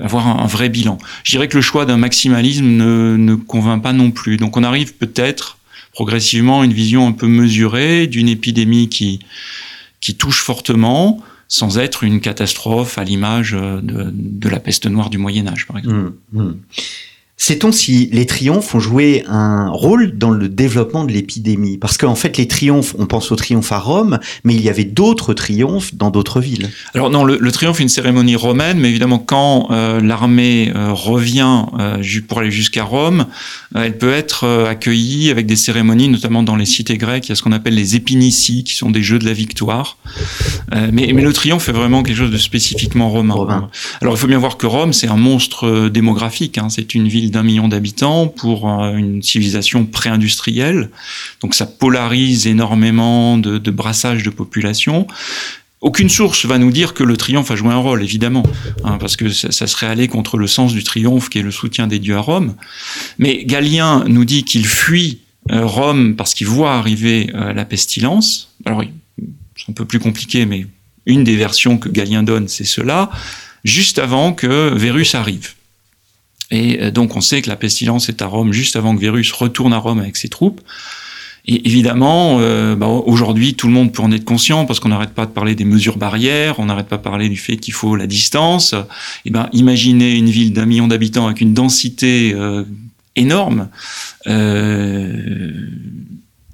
avoir 0.00 0.26
un, 0.26 0.46
vrai 0.46 0.68
bilan. 0.68 0.98
Je 1.24 1.32
dirais 1.32 1.48
que 1.48 1.56
le 1.56 1.62
choix 1.62 1.86
d'un 1.86 1.96
maximalisme 1.96 2.66
ne, 2.66 3.34
convainc 3.34 3.82
pas 3.82 3.92
non 3.92 4.10
plus. 4.10 4.36
Donc 4.36 4.56
on 4.56 4.62
arrive 4.62 4.94
peut-être 4.94 5.58
progressivement 5.92 6.62
à 6.62 6.64
une 6.64 6.72
vision 6.72 7.06
un 7.06 7.12
peu 7.12 7.26
mesurée 7.26 8.06
d'une 8.06 8.28
épidémie 8.28 8.88
qui 8.88 9.18
touche 10.18 10.40
fortement 10.40 11.22
sans 11.48 11.78
être 11.78 12.04
une 12.04 12.20
catastrophe 12.20 12.98
à 12.98 13.04
l'image 13.04 13.52
de, 13.52 13.80
de, 14.12 14.48
la 14.48 14.60
peste 14.60 14.86
noire 14.86 15.10
du 15.10 15.18
Moyen 15.18 15.46
Âge, 15.46 15.66
par 15.66 15.78
exemple. 15.78 16.12
Mmh, 16.32 16.42
mmh. 16.42 16.54
Sait-on 17.36 17.72
si 17.72 18.08
les 18.12 18.26
triomphes 18.26 18.76
ont 18.76 18.80
joué 18.80 19.24
un 19.26 19.68
rôle 19.68 20.16
dans 20.16 20.30
le 20.30 20.48
développement 20.48 21.04
de 21.04 21.12
l'épidémie? 21.12 21.78
Parce 21.78 21.98
qu'en 21.98 22.14
fait, 22.14 22.36
les 22.36 22.46
triomphes, 22.46 22.94
on 22.96 23.06
pense 23.06 23.32
au 23.32 23.36
triomphe 23.36 23.72
à 23.72 23.80
Rome, 23.80 24.20
mais 24.44 24.54
il 24.54 24.62
y 24.62 24.68
avait 24.68 24.84
d'autres 24.84 25.34
triomphes 25.34 25.94
dans 25.96 26.10
d'autres 26.10 26.40
villes. 26.40 26.70
Alors 26.94 27.10
non, 27.10 27.24
le, 27.24 27.52
triomphe 27.52 27.80
est 27.80 27.82
une 27.82 27.88
cérémonie 27.88 28.36
romaine, 28.36 28.78
mais 28.78 28.88
évidemment, 28.88 29.18
quand 29.18 29.66
euh, 29.70 30.00
l'armée 30.00 30.72
euh, 30.74 30.92
revient 30.92 31.64
euh, 31.78 32.02
pour 32.28 32.38
aller 32.38 32.52
jusqu'à 32.52 32.84
Rome, 32.84 33.26
elle 33.74 33.98
peut 33.98 34.12
être 34.12 34.46
accueillie 34.68 35.30
avec 35.32 35.46
des 35.46 35.56
cérémonies, 35.56 36.08
notamment 36.08 36.44
dans 36.44 36.54
les 36.54 36.66
cités 36.66 36.96
grecques. 36.96 37.26
Il 37.26 37.30
y 37.30 37.32
a 37.32 37.34
ce 37.34 37.42
qu'on 37.42 37.52
appelle 37.52 37.74
les 37.74 37.96
épinicies, 37.96 38.62
qui 38.62 38.76
sont 38.76 38.90
des 38.90 39.02
jeux 39.02 39.18
de 39.18 39.24
la 39.24 39.32
victoire. 39.32 39.98
mais, 40.92 41.10
mais 41.12 41.22
le 41.22 41.32
triomphe 41.32 41.68
est 41.68 41.72
vraiment 41.72 42.04
quelque 42.04 42.16
chose 42.16 42.30
de 42.30 42.38
spécifiquement 42.38 43.10
romain. 43.10 43.68
Alors 44.00 44.14
il 44.14 44.18
faut 44.18 44.28
bien 44.28 44.38
voir 44.38 44.56
que 44.56 44.66
Rome, 44.66 44.92
c'est 44.92 45.08
un 45.08 45.16
monstre 45.16 45.88
démographique. 45.88 46.58
Hein. 46.58 46.68
C'est 46.70 46.94
une 46.94 47.08
ville 47.08 47.23
d'un 47.30 47.42
million 47.42 47.68
d'habitants 47.68 48.28
pour 48.28 48.70
euh, 48.70 48.96
une 48.96 49.22
civilisation 49.22 49.86
pré-industrielle. 49.86 50.90
Donc 51.40 51.54
ça 51.54 51.66
polarise 51.66 52.46
énormément 52.46 53.38
de, 53.38 53.58
de 53.58 53.70
brassage 53.70 54.22
de 54.22 54.30
population. 54.30 55.06
Aucune 55.84 56.08
source 56.08 56.46
va 56.46 56.56
nous 56.56 56.70
dire 56.70 56.94
que 56.94 57.04
le 57.04 57.14
triomphe 57.14 57.50
a 57.50 57.56
joué 57.56 57.68
un 57.68 57.76
rôle, 57.76 58.02
évidemment, 58.02 58.42
hein, 58.84 58.96
parce 58.98 59.16
que 59.16 59.28
ça, 59.28 59.66
serait 59.66 59.86
aller 59.86 60.08
contre 60.08 60.38
le 60.38 60.46
sens 60.46 60.72
du 60.72 60.82
triomphe 60.82 61.28
qui 61.28 61.40
est 61.40 61.42
le 61.42 61.50
soutien 61.50 61.86
des 61.86 61.98
dieux 61.98 62.16
à 62.16 62.20
Rome. 62.20 62.54
Mais 63.18 63.44
Galien 63.44 64.02
nous 64.08 64.24
dit 64.24 64.44
qu'il 64.44 64.66
fuit 64.66 65.20
euh, 65.52 65.66
Rome 65.66 66.16
parce 66.16 66.32
qu'il 66.32 66.46
voit 66.46 66.72
arriver 66.72 67.30
euh, 67.34 67.52
la 67.52 67.66
pestilence. 67.66 68.54
Alors, 68.64 68.82
c'est 69.56 69.68
un 69.68 69.74
peu 69.74 69.84
plus 69.84 69.98
compliqué, 69.98 70.46
mais 70.46 70.66
une 71.04 71.22
des 71.22 71.36
versions 71.36 71.76
que 71.76 71.90
Galien 71.90 72.22
donne, 72.22 72.48
c'est 72.48 72.64
cela, 72.64 73.10
juste 73.62 73.98
avant 73.98 74.32
que 74.32 74.72
Vérus 74.74 75.14
arrive. 75.14 75.52
Et 76.50 76.80
euh, 76.80 76.90
donc 76.90 77.16
on 77.16 77.20
sait 77.20 77.42
que 77.42 77.48
la 77.48 77.56
pestilence 77.56 78.08
est 78.08 78.22
à 78.22 78.26
Rome 78.26 78.52
juste 78.52 78.76
avant 78.76 78.94
que 78.94 79.00
Vérus 79.00 79.32
retourne 79.32 79.72
à 79.72 79.78
Rome 79.78 79.98
avec 79.98 80.16
ses 80.16 80.28
troupes. 80.28 80.60
Et 81.46 81.66
évidemment, 81.66 82.38
euh, 82.40 82.74
bah, 82.74 82.86
aujourd'hui, 82.86 83.54
tout 83.54 83.66
le 83.66 83.72
monde 83.74 83.92
peut 83.92 84.02
en 84.02 84.10
être 84.12 84.24
conscient 84.24 84.64
parce 84.64 84.80
qu'on 84.80 84.88
n'arrête 84.88 85.10
pas 85.10 85.26
de 85.26 85.30
parler 85.30 85.54
des 85.54 85.66
mesures 85.66 85.98
barrières, 85.98 86.58
on 86.58 86.66
n'arrête 86.66 86.88
pas 86.88 86.96
de 86.96 87.02
parler 87.02 87.28
du 87.28 87.36
fait 87.36 87.58
qu'il 87.58 87.74
faut 87.74 87.96
la 87.96 88.06
distance. 88.06 88.72
Et 88.72 88.78
eh 89.26 89.30
ben, 89.30 89.50
imaginez 89.52 90.14
une 90.14 90.30
ville 90.30 90.54
d'un 90.54 90.64
million 90.64 90.88
d'habitants 90.88 91.26
avec 91.26 91.42
une 91.42 91.52
densité 91.52 92.32
euh, 92.34 92.64
énorme. 93.14 93.68
Euh, 94.26 95.52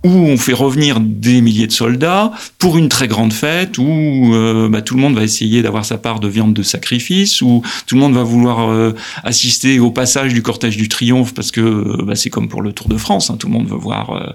où 0.02 0.09
on 0.09 0.38
fait 0.38 0.54
revenir 0.54 0.99
des 1.00 1.40
milliers 1.40 1.66
de 1.66 1.73
soldats 1.73 2.33
pour 2.59 2.78
une 2.78 2.88
très 2.88 3.07
grande 3.07 3.33
fête, 3.33 3.76
où 3.78 4.35
euh, 4.35 4.69
bah, 4.69 4.80
tout 4.80 4.95
le 4.95 5.00
monde 5.00 5.14
va 5.14 5.23
essayer 5.23 5.62
d'avoir 5.62 5.85
sa 5.85 5.99
part 5.99 6.21
de 6.21 6.28
viande 6.28 6.54
de 6.54 6.62
sacrifice, 6.62 7.42
où 7.42 7.62
tout 7.87 7.97
le 7.97 8.00
monde 8.00 8.14
va 8.14 8.23
vouloir 8.23 8.71
euh, 8.71 8.95
assister 9.25 9.78
au 9.78 9.90
passage 9.90 10.33
du 10.33 10.42
cortège 10.42 10.76
du 10.76 10.88
triomphe, 10.88 11.35
parce 11.35 11.50
que 11.50 11.61
euh, 11.61 12.04
bah, 12.04 12.16
c'est 12.16 12.30
comme 12.30 12.49
pour 12.49 12.62
le 12.62 12.73
Tour 12.73 12.88
de 12.88 12.97
France, 12.97 13.30
hein, 13.30 13.37
tout 13.38 13.47
le 13.49 13.52
monde 13.52 13.69
veut 13.69 13.76
voir 13.76 14.35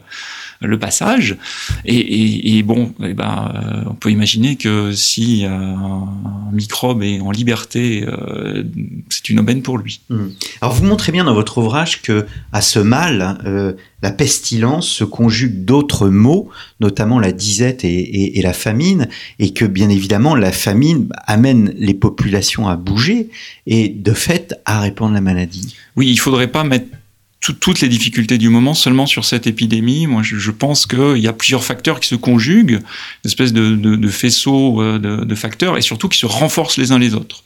le 0.62 0.79
passage. 0.79 1.38
Et, 1.85 2.63
bon, 2.63 2.93
eh 3.03 3.13
ben, 3.13 3.51
euh, 3.55 3.89
on 3.89 3.93
peut 3.93 4.12
imaginer 4.12 4.55
que 4.55 4.91
si 4.93 5.45
un, 5.45 6.07
microbe 6.51 7.03
est 7.03 7.19
en 7.19 7.31
liberté, 7.31 8.05
euh, 8.07 8.63
c'est 9.09 9.29
une 9.29 9.39
aubaine 9.39 9.62
pour 9.62 9.77
lui. 9.77 10.01
Mmh. 10.09 10.27
Alors 10.62 10.74
vous 10.74 10.85
montrez 10.85 11.12
bien 11.12 11.25
dans 11.25 11.33
votre 11.33 11.57
ouvrage 11.57 12.01
que 12.01 12.25
à 12.53 12.62
ce 12.62 12.79
mal, 12.79 13.38
euh, 13.45 13.74
la 14.01 14.12
pestilence 14.12 14.88
se 14.88 15.03
conjugue 15.03 15.65
d'autres 15.65 16.09
mots, 16.09 16.50
notamment 16.79 17.19
la 17.19 17.31
disette 17.31 17.83
et, 17.83 18.38
et, 18.38 18.41
la 18.41 18.53
famine, 18.53 19.07
et 19.39 19.53
que 19.53 19.65
bien 19.65 19.89
évidemment 19.89 20.35
la 20.35 20.51
famine 20.51 21.09
amène 21.25 21.74
les 21.77 21.93
populations 21.93 22.67
à 22.67 22.77
bouger 22.77 23.29
et 23.65 23.89
de 23.89 24.13
fait 24.13 24.55
à 24.65 24.79
répandre 24.79 25.13
la 25.13 25.21
maladie. 25.21 25.75
Oui, 25.95 26.09
il 26.09 26.17
faudrait 26.17 26.51
pas 26.51 26.63
mettre 26.63 26.88
toutes 27.53 27.81
les 27.81 27.87
difficultés 27.87 28.37
du 28.37 28.49
moment 28.49 28.73
seulement 28.73 29.05
sur 29.05 29.25
cette 29.25 29.47
épidémie. 29.47 30.07
Moi, 30.07 30.21
je, 30.23 30.51
pense 30.51 30.85
qu'il 30.85 31.17
y 31.17 31.27
a 31.27 31.33
plusieurs 31.33 31.63
facteurs 31.63 31.99
qui 31.99 32.07
se 32.07 32.15
conjuguent, 32.15 32.79
une 32.79 33.27
espèce 33.27 33.53
de, 33.53 33.75
de, 33.75 33.95
de 33.95 34.07
faisceau 34.07 34.81
euh, 34.81 34.99
de, 34.99 35.25
de, 35.25 35.35
facteurs, 35.35 35.77
et 35.77 35.81
surtout 35.81 36.07
qui 36.07 36.17
se 36.17 36.25
renforcent 36.25 36.77
les 36.77 36.91
uns 36.91 36.99
les 36.99 37.13
autres. 37.13 37.43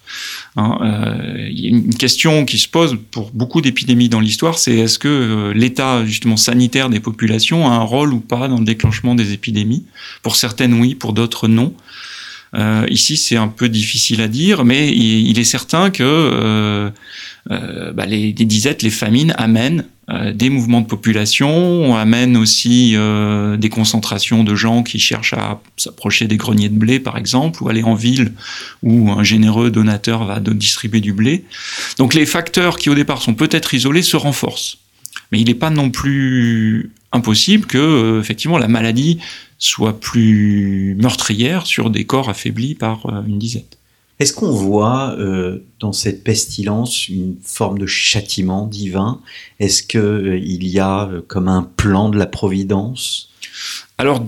Hein, 0.55 0.77
euh, 0.81 1.47
il 1.49 1.59
y 1.59 1.65
a 1.65 1.69
une 1.69 1.95
question 1.95 2.45
qui 2.45 2.57
se 2.57 2.67
pose 2.67 2.97
pour 3.11 3.31
beaucoup 3.31 3.61
d'épidémies 3.61 4.09
dans 4.09 4.19
l'histoire, 4.19 4.57
c'est 4.57 4.75
est-ce 4.75 4.99
que 4.99 5.07
euh, 5.07 5.53
l'état 5.53 6.05
justement 6.05 6.37
sanitaire 6.37 6.89
des 6.89 6.99
populations 6.99 7.67
a 7.67 7.71
un 7.71 7.83
rôle 7.83 8.13
ou 8.13 8.19
pas 8.19 8.47
dans 8.47 8.57
le 8.57 8.65
déclenchement 8.65 9.15
des 9.15 9.33
épidémies? 9.33 9.85
Pour 10.21 10.35
certaines, 10.35 10.73
oui, 10.73 10.95
pour 10.95 11.13
d'autres, 11.13 11.47
non. 11.47 11.73
Euh, 12.55 12.85
ici, 12.89 13.17
c'est 13.17 13.37
un 13.37 13.47
peu 13.47 13.69
difficile 13.69 14.21
à 14.21 14.27
dire, 14.27 14.65
mais 14.65 14.89
il, 14.89 15.37
est 15.37 15.43
certain 15.43 15.89
que 15.91 16.03
euh, 16.03 16.89
euh, 17.51 17.91
bah, 17.93 18.05
les, 18.05 18.33
les, 18.33 18.45
disettes, 18.45 18.81
les 18.81 18.89
famines 18.89 19.33
amènent 19.37 19.85
euh, 20.11 20.33
des 20.33 20.49
mouvements 20.49 20.81
de 20.81 20.87
population, 20.87 21.49
on 21.49 21.95
amène 21.95 22.35
aussi 22.35 22.93
euh, 22.95 23.57
des 23.57 23.69
concentrations 23.69 24.43
de 24.43 24.55
gens 24.55 24.81
qui 24.81 24.97
cherchent 24.97 25.33
à 25.33 25.61
s'approcher 25.77 26.25
des 26.25 26.37
greniers 26.37 26.69
de 26.69 26.77
blé, 26.77 26.99
par 26.99 27.17
exemple, 27.17 27.61
ou 27.61 27.69
aller 27.69 27.83
en 27.83 27.93
ville 27.93 28.33
où 28.81 29.11
un 29.11 29.23
généreux 29.23 29.69
donateur 29.69 30.25
va 30.25 30.39
distribuer 30.39 31.01
du 31.01 31.13
blé. 31.13 31.45
Donc 31.99 32.15
les 32.15 32.25
facteurs 32.25 32.79
qui 32.79 32.89
au 32.89 32.95
départ 32.95 33.21
sont 33.21 33.35
peut-être 33.35 33.75
isolés 33.75 34.01
se 34.01 34.17
renforcent. 34.17 34.79
Mais 35.31 35.39
il 35.39 35.45
n'est 35.45 35.53
pas 35.53 35.69
non 35.69 35.91
plus 35.91 36.91
impossible 37.11 37.65
que, 37.65 37.77
euh, 37.77 38.19
effectivement, 38.19 38.57
la 38.57 38.67
maladie 38.67 39.19
soit 39.57 39.99
plus 39.99 40.95
meurtrière 40.99 41.65
sur 41.65 41.89
des 41.89 42.05
corps 42.05 42.29
affaiblis 42.29 42.75
par 42.75 43.05
une 43.27 43.39
dizaine. 43.39 43.63
Est-ce 44.19 44.33
qu'on 44.33 44.51
voit 44.51 45.15
euh, 45.17 45.59
dans 45.79 45.93
cette 45.93 46.25
pestilence 46.25 47.07
une 47.07 47.37
forme 47.41 47.79
de 47.79 47.85
châtiment 47.85 48.67
divin? 48.67 49.21
Est-ce 49.61 49.81
qu'il 49.81 49.99
euh, 50.01 50.37
y 50.37 50.79
a 50.79 51.07
euh, 51.07 51.21
comme 51.25 51.47
un 51.47 51.63
plan 51.63 52.09
de 52.09 52.17
la 52.17 52.25
providence? 52.25 53.29
Alors, 53.97 54.25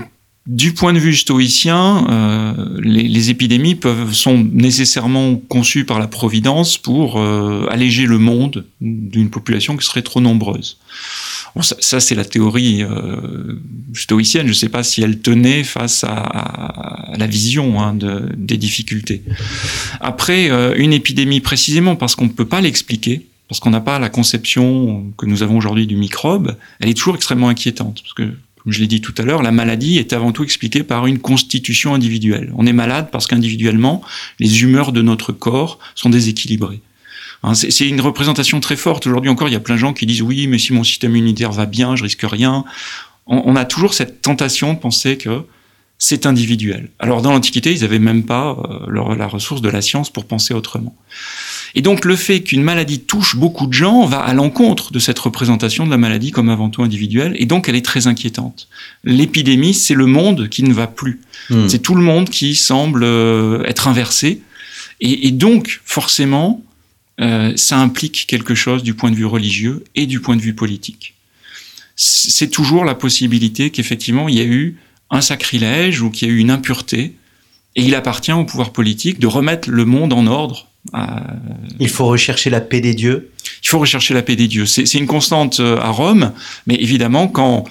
du 0.47 0.73
point 0.73 0.91
de 0.91 0.99
vue 0.99 1.15
stoïcien, 1.15 2.07
euh, 2.09 2.79
les, 2.81 3.03
les, 3.03 3.29
épidémies 3.29 3.75
peuvent, 3.75 4.13
sont 4.13 4.43
nécessairement 4.51 5.35
conçues 5.35 5.85
par 5.85 5.99
la 5.99 6.07
providence 6.07 6.79
pour 6.79 7.19
euh, 7.19 7.67
alléger 7.69 8.07
le 8.07 8.17
monde 8.17 8.65
d'une 8.81 9.29
population 9.29 9.77
qui 9.77 9.85
serait 9.85 10.01
trop 10.01 10.19
nombreuse. 10.19 10.77
Bon, 11.55 11.61
ça, 11.61 11.75
ça 11.79 11.99
c'est 11.99 12.15
la 12.15 12.25
théorie 12.25 12.81
euh, 12.81 13.59
stoïcienne. 13.93 14.47
Je 14.47 14.51
ne 14.51 14.55
sais 14.55 14.69
pas 14.69 14.83
si 14.83 15.03
elle 15.03 15.19
tenait 15.19 15.63
face 15.63 16.03
à, 16.03 16.15
à 16.15 17.17
la 17.17 17.27
vision 17.27 17.81
hein, 17.81 17.93
de, 17.93 18.29
des 18.35 18.57
difficultés. 18.57 19.21
Après, 19.99 20.49
euh, 20.49 20.73
une 20.77 20.93
épidémie 20.93 21.41
précisément 21.41 21.95
parce 21.95 22.15
qu'on 22.15 22.25
ne 22.25 22.29
peut 22.29 22.47
pas 22.47 22.61
l'expliquer, 22.61 23.27
parce 23.47 23.59
qu'on 23.59 23.71
n'a 23.71 23.81
pas 23.81 23.99
la 23.99 24.09
conception 24.09 25.11
que 25.17 25.25
nous 25.25 25.43
avons 25.43 25.57
aujourd'hui 25.57 25.85
du 25.85 25.97
microbe, 25.97 26.55
elle 26.79 26.89
est 26.89 26.93
toujours 26.93 27.15
extrêmement 27.15 27.49
inquiétante. 27.49 28.01
Parce 28.01 28.13
que, 28.13 28.33
comme 28.63 28.73
je 28.73 28.79
l'ai 28.79 28.87
dit 28.87 29.01
tout 29.01 29.13
à 29.17 29.23
l'heure, 29.23 29.41
la 29.41 29.51
maladie 29.51 29.97
est 29.97 30.13
avant 30.13 30.31
tout 30.31 30.43
expliquée 30.43 30.83
par 30.83 31.07
une 31.07 31.19
constitution 31.19 31.95
individuelle. 31.95 32.51
On 32.55 32.65
est 32.67 32.73
malade 32.73 33.09
parce 33.11 33.25
qu'individuellement, 33.25 34.01
les 34.39 34.61
humeurs 34.61 34.91
de 34.91 35.01
notre 35.01 35.31
corps 35.31 35.79
sont 35.95 36.09
déséquilibrées. 36.09 36.81
Hein, 37.43 37.55
c'est 37.55 37.87
une 37.87 38.01
représentation 38.01 38.59
très 38.59 38.75
forte. 38.75 39.07
Aujourd'hui 39.07 39.31
encore, 39.31 39.47
il 39.47 39.53
y 39.53 39.55
a 39.55 39.59
plein 39.59 39.75
de 39.75 39.79
gens 39.79 39.93
qui 39.93 40.05
disent 40.05 40.21
oui, 40.21 40.45
mais 40.45 40.59
si 40.59 40.73
mon 40.73 40.83
système 40.83 41.15
immunitaire 41.15 41.51
va 41.51 41.65
bien, 41.65 41.95
je 41.95 42.03
risque 42.03 42.23
rien. 42.23 42.63
On, 43.25 43.55
a 43.55 43.65
toujours 43.65 43.93
cette 43.93 44.21
tentation 44.21 44.73
de 44.73 44.79
penser 44.79 45.17
que 45.17 45.43
c'est 45.97 46.25
individuel. 46.25 46.89
Alors 46.99 47.21
dans 47.21 47.31
l'Antiquité, 47.31 47.71
ils 47.71 47.81
n'avaient 47.81 47.99
même 47.99 48.25
pas 48.25 48.57
euh, 48.87 49.15
la 49.15 49.27
ressource 49.27 49.61
de 49.61 49.69
la 49.69 49.81
science 49.81 50.09
pour 50.09 50.25
penser 50.25 50.53
autrement. 50.53 50.95
Et 51.75 51.81
donc 51.81 52.05
le 52.05 52.15
fait 52.15 52.41
qu'une 52.41 52.63
maladie 52.63 52.99
touche 52.99 53.35
beaucoup 53.35 53.65
de 53.65 53.73
gens 53.73 54.05
va 54.05 54.19
à 54.19 54.33
l'encontre 54.33 54.91
de 54.91 54.99
cette 54.99 55.19
représentation 55.19 55.85
de 55.85 55.91
la 55.91 55.97
maladie 55.97 56.31
comme 56.31 56.49
avant 56.49 56.69
tout 56.69 56.83
individuelle, 56.83 57.33
et 57.37 57.45
donc 57.45 57.69
elle 57.69 57.75
est 57.75 57.85
très 57.85 58.07
inquiétante. 58.07 58.67
L'épidémie, 59.03 59.73
c'est 59.73 59.93
le 59.93 60.05
monde 60.05 60.49
qui 60.49 60.63
ne 60.63 60.73
va 60.73 60.87
plus. 60.87 61.21
Mmh. 61.49 61.69
C'est 61.69 61.79
tout 61.79 61.95
le 61.95 62.03
monde 62.03 62.29
qui 62.29 62.55
semble 62.55 63.03
euh, 63.03 63.63
être 63.65 63.87
inversé, 63.87 64.41
et, 64.99 65.27
et 65.27 65.31
donc 65.31 65.81
forcément, 65.85 66.63
euh, 67.21 67.53
ça 67.55 67.77
implique 67.77 68.25
quelque 68.27 68.55
chose 68.55 68.83
du 68.83 68.93
point 68.93 69.11
de 69.11 69.15
vue 69.15 69.25
religieux 69.25 69.83
et 69.95 70.07
du 70.07 70.19
point 70.19 70.35
de 70.35 70.41
vue 70.41 70.55
politique. 70.55 71.15
C'est 71.95 72.49
toujours 72.49 72.83
la 72.83 72.95
possibilité 72.95 73.69
qu'effectivement 73.69 74.27
il 74.27 74.35
y 74.35 74.41
a 74.41 74.45
eu 74.45 74.77
un 75.11 75.21
sacrilège 75.21 76.01
ou 76.01 76.09
qu'il 76.09 76.27
y 76.27 76.31
a 76.31 76.33
eu 76.33 76.39
une 76.39 76.51
impureté, 76.51 77.15
et 77.75 77.83
il 77.83 77.95
appartient 77.95 78.33
au 78.33 78.43
pouvoir 78.43 78.71
politique 78.71 79.19
de 79.19 79.27
remettre 79.27 79.69
le 79.69 79.85
monde 79.85 80.13
en 80.13 80.27
ordre. 80.27 80.67
Euh, 80.93 80.97
il 81.79 81.89
faut 81.89 82.07
rechercher 82.07 82.49
la 82.49 82.61
paix 82.61 82.81
des 82.81 82.93
dieux. 82.93 83.31
Il 83.63 83.67
faut 83.67 83.79
rechercher 83.79 84.13
la 84.13 84.21
paix 84.21 84.35
des 84.35 84.47
dieux. 84.47 84.65
C'est 84.65 84.93
une 84.95 85.07
constante 85.07 85.59
euh, 85.59 85.77
à 85.77 85.89
Rome, 85.89 86.31
mais 86.67 86.75
évidemment, 86.75 87.27
quand 87.27 87.65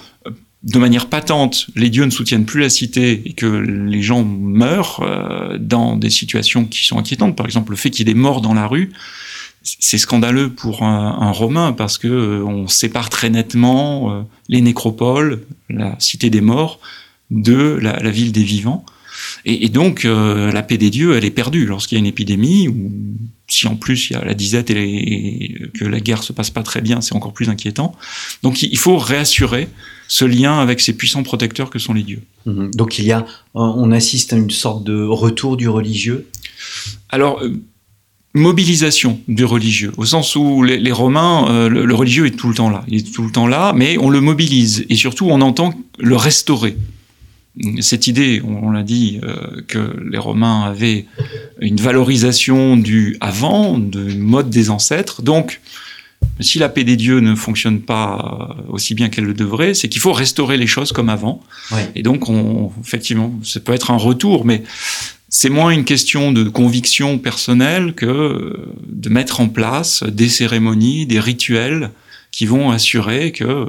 de 0.63 0.77
manière 0.77 1.07
patente, 1.07 1.67
les 1.75 1.89
dieux 1.89 2.05
ne 2.05 2.11
soutiennent 2.11 2.45
plus 2.45 2.61
la 2.61 2.69
cité 2.69 3.23
et 3.25 3.33
que 3.33 3.47
les 3.47 4.01
gens 4.01 4.23
meurent 4.23 4.99
euh, 5.01 5.57
dans 5.59 5.95
des 5.95 6.11
situations 6.11 6.65
qui 6.65 6.85
sont 6.85 6.99
inquiétantes, 6.99 7.35
par 7.35 7.45
exemple 7.45 7.71
le 7.71 7.77
fait 7.77 7.89
qu'il 7.89 8.07
y 8.07 8.09
ait 8.09 8.13
des 8.13 8.19
morts 8.19 8.41
dans 8.41 8.53
la 8.53 8.67
rue, 8.67 8.91
c'est 9.63 9.97
scandaleux 9.97 10.49
pour 10.49 10.83
un, 10.83 11.17
un, 11.19 11.31
Romain 11.31 11.73
parce 11.73 11.97
que 11.97 12.07
euh, 12.07 12.43
on 12.43 12.67
sépare 12.67 13.09
très 13.09 13.29
nettement 13.29 14.11
euh, 14.11 14.21
les 14.49 14.61
nécropoles, 14.61 15.41
la 15.69 15.95
cité 15.99 16.29
des 16.29 16.41
morts, 16.41 16.79
de 17.31 17.79
la, 17.81 17.97
la 17.99 18.11
ville 18.11 18.31
des 18.31 18.43
vivants. 18.43 18.85
Et, 19.45 19.65
et 19.65 19.69
donc 19.69 20.05
euh, 20.05 20.51
la 20.51 20.63
paix 20.63 20.77
des 20.77 20.89
dieux, 20.89 21.15
elle 21.15 21.25
est 21.25 21.31
perdue 21.31 21.65
lorsqu'il 21.65 21.97
y 21.97 21.99
a 21.99 22.01
une 22.01 22.07
épidémie 22.07 22.67
ou 22.67 22.91
si 23.47 23.67
en 23.67 23.75
plus 23.75 24.09
il 24.09 24.13
y 24.13 24.15
a 24.15 24.23
la 24.23 24.33
disette 24.33 24.69
et, 24.69 24.73
les, 24.73 24.85
et 24.85 25.69
que 25.77 25.85
la 25.85 25.99
guerre 25.99 26.23
se 26.23 26.33
passe 26.33 26.49
pas 26.49 26.63
très 26.63 26.81
bien, 26.81 27.01
c'est 27.01 27.15
encore 27.15 27.33
plus 27.33 27.49
inquiétant. 27.49 27.95
Donc 28.43 28.63
il 28.63 28.77
faut 28.77 28.97
réassurer 28.97 29.67
ce 30.07 30.25
lien 30.25 30.59
avec 30.59 30.81
ces 30.81 30.93
puissants 30.93 31.23
protecteurs 31.23 31.69
que 31.69 31.79
sont 31.79 31.93
les 31.93 32.03
dieux. 32.03 32.21
Mmh. 32.45 32.71
Donc 32.71 32.99
il 32.99 33.05
y 33.05 33.11
a, 33.11 33.25
on 33.53 33.91
assiste 33.91 34.33
à 34.33 34.37
une 34.37 34.51
sorte 34.51 34.83
de 34.83 35.03
retour 35.03 35.57
du 35.57 35.67
religieux? 35.69 36.27
Alors 37.09 37.41
mobilisation 38.33 39.19
du 39.27 39.43
religieux, 39.43 39.91
au 39.97 40.05
sens 40.05 40.35
où 40.37 40.63
les, 40.63 40.79
les 40.79 40.91
Romains, 40.91 41.49
euh, 41.49 41.67
le, 41.67 41.85
le, 41.85 41.95
religieux 41.95 42.25
est 42.25 42.37
tout 42.37 42.47
le 42.47 42.55
temps 42.55 42.69
là, 42.69 42.83
il 42.87 42.99
est 42.99 43.13
tout 43.13 43.23
le 43.23 43.31
temps 43.31 43.47
là, 43.47 43.73
mais 43.75 43.97
on 43.97 44.09
le 44.09 44.21
mobilise 44.21 44.85
et 44.89 44.95
surtout 44.95 45.27
on 45.29 45.41
entend 45.41 45.73
le 45.99 46.15
restaurer. 46.15 46.77
Cette 47.81 48.07
idée, 48.07 48.41
on, 48.45 48.67
on 48.67 48.71
l'a 48.71 48.83
dit, 48.83 49.19
euh, 49.23 49.61
que 49.67 49.95
les 50.09 50.17
Romains 50.17 50.63
avaient 50.63 51.05
une 51.59 51.77
valorisation 51.77 52.77
du 52.77 53.17
avant, 53.19 53.77
du 53.77 54.17
mode 54.17 54.49
des 54.49 54.69
ancêtres, 54.69 55.21
donc 55.21 55.59
si 56.39 56.59
la 56.59 56.69
paix 56.69 56.83
des 56.83 56.95
dieux 56.95 57.19
ne 57.19 57.35
fonctionne 57.35 57.81
pas 57.81 58.55
aussi 58.67 58.95
bien 58.95 59.09
qu'elle 59.09 59.25
le 59.25 59.33
devrait, 59.33 59.73
c'est 59.73 59.89
qu'il 59.89 60.01
faut 60.01 60.13
restaurer 60.13 60.57
les 60.57 60.67
choses 60.67 60.91
comme 60.91 61.09
avant. 61.09 61.41
Ouais. 61.71 61.91
Et 61.95 62.03
donc, 62.03 62.29
on, 62.29 62.71
effectivement, 62.83 63.33
ça 63.43 63.59
peut 63.59 63.73
être 63.73 63.91
un 63.91 63.97
retour, 63.97 64.45
mais 64.45 64.63
c'est 65.29 65.49
moins 65.49 65.71
une 65.71 65.85
question 65.85 66.31
de 66.31 66.43
conviction 66.43 67.17
personnelle 67.17 67.93
que 67.93 68.59
de 68.87 69.09
mettre 69.09 69.39
en 69.39 69.47
place 69.47 70.03
des 70.03 70.29
cérémonies, 70.29 71.05
des 71.05 71.19
rituels 71.19 71.91
qui 72.31 72.45
vont 72.45 72.71
assurer 72.71 73.31
que 73.31 73.67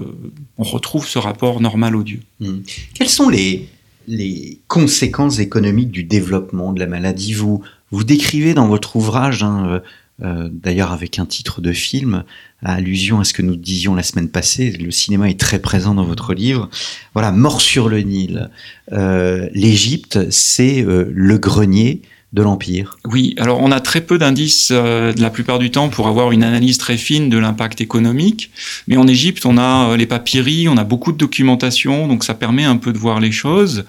on 0.56 0.62
retrouve 0.62 1.06
ce 1.06 1.18
rapport 1.18 1.60
normal 1.60 1.96
au 1.96 2.02
Dieu. 2.02 2.20
Mmh. 2.40 2.58
Quelles 2.94 3.08
sont 3.08 3.28
les, 3.28 3.68
les 4.08 4.58
conséquences 4.68 5.40
économiques 5.40 5.90
du 5.90 6.04
développement 6.04 6.72
de 6.72 6.80
la 6.80 6.86
maladie? 6.86 7.34
Vous, 7.34 7.62
vous 7.90 8.04
décrivez 8.04 8.54
dans 8.54 8.68
votre 8.68 8.96
ouvrage, 8.96 9.42
hein, 9.42 9.82
euh, 10.22 10.48
d'ailleurs 10.52 10.92
avec 10.92 11.18
un 11.18 11.26
titre 11.26 11.60
de 11.60 11.72
film, 11.72 12.24
à 12.62 12.74
allusion 12.74 13.18
à 13.18 13.24
ce 13.24 13.32
que 13.32 13.42
nous 13.42 13.56
disions 13.56 13.94
la 13.94 14.04
semaine 14.04 14.28
passée, 14.28 14.70
le 14.70 14.90
cinéma 14.92 15.28
est 15.28 15.40
très 15.40 15.58
présent 15.58 15.94
dans 15.94 16.04
votre 16.04 16.32
livre. 16.32 16.70
Voilà, 17.14 17.32
Mort 17.32 17.60
sur 17.60 17.88
le 17.88 18.00
Nil. 18.00 18.50
Euh, 18.92 19.48
L'Égypte, 19.52 20.30
c'est 20.30 20.82
euh, 20.82 21.10
le 21.12 21.38
grenier 21.38 22.02
de 22.32 22.40
l'Empire. 22.40 22.96
Oui, 23.04 23.34
alors 23.36 23.60
on 23.60 23.70
a 23.70 23.80
très 23.80 24.00
peu 24.00 24.16
d'indices 24.16 24.70
euh, 24.72 25.12
la 25.18 25.28
plupart 25.28 25.58
du 25.58 25.70
temps 25.70 25.90
pour 25.90 26.08
avoir 26.08 26.32
une 26.32 26.42
analyse 26.42 26.78
très 26.78 26.96
fine 26.96 27.28
de 27.28 27.36
l'impact 27.36 27.82
économique, 27.82 28.50
mais 28.88 28.96
en 28.96 29.06
Égypte 29.06 29.44
on 29.44 29.58
a 29.58 29.90
euh, 29.90 29.96
les 29.98 30.06
papyries, 30.06 30.66
on 30.68 30.78
a 30.78 30.84
beaucoup 30.84 31.12
de 31.12 31.18
documentation, 31.18 32.08
donc 32.08 32.24
ça 32.24 32.32
permet 32.32 32.64
un 32.64 32.76
peu 32.76 32.92
de 32.92 32.98
voir 32.98 33.20
les 33.20 33.32
choses, 33.32 33.84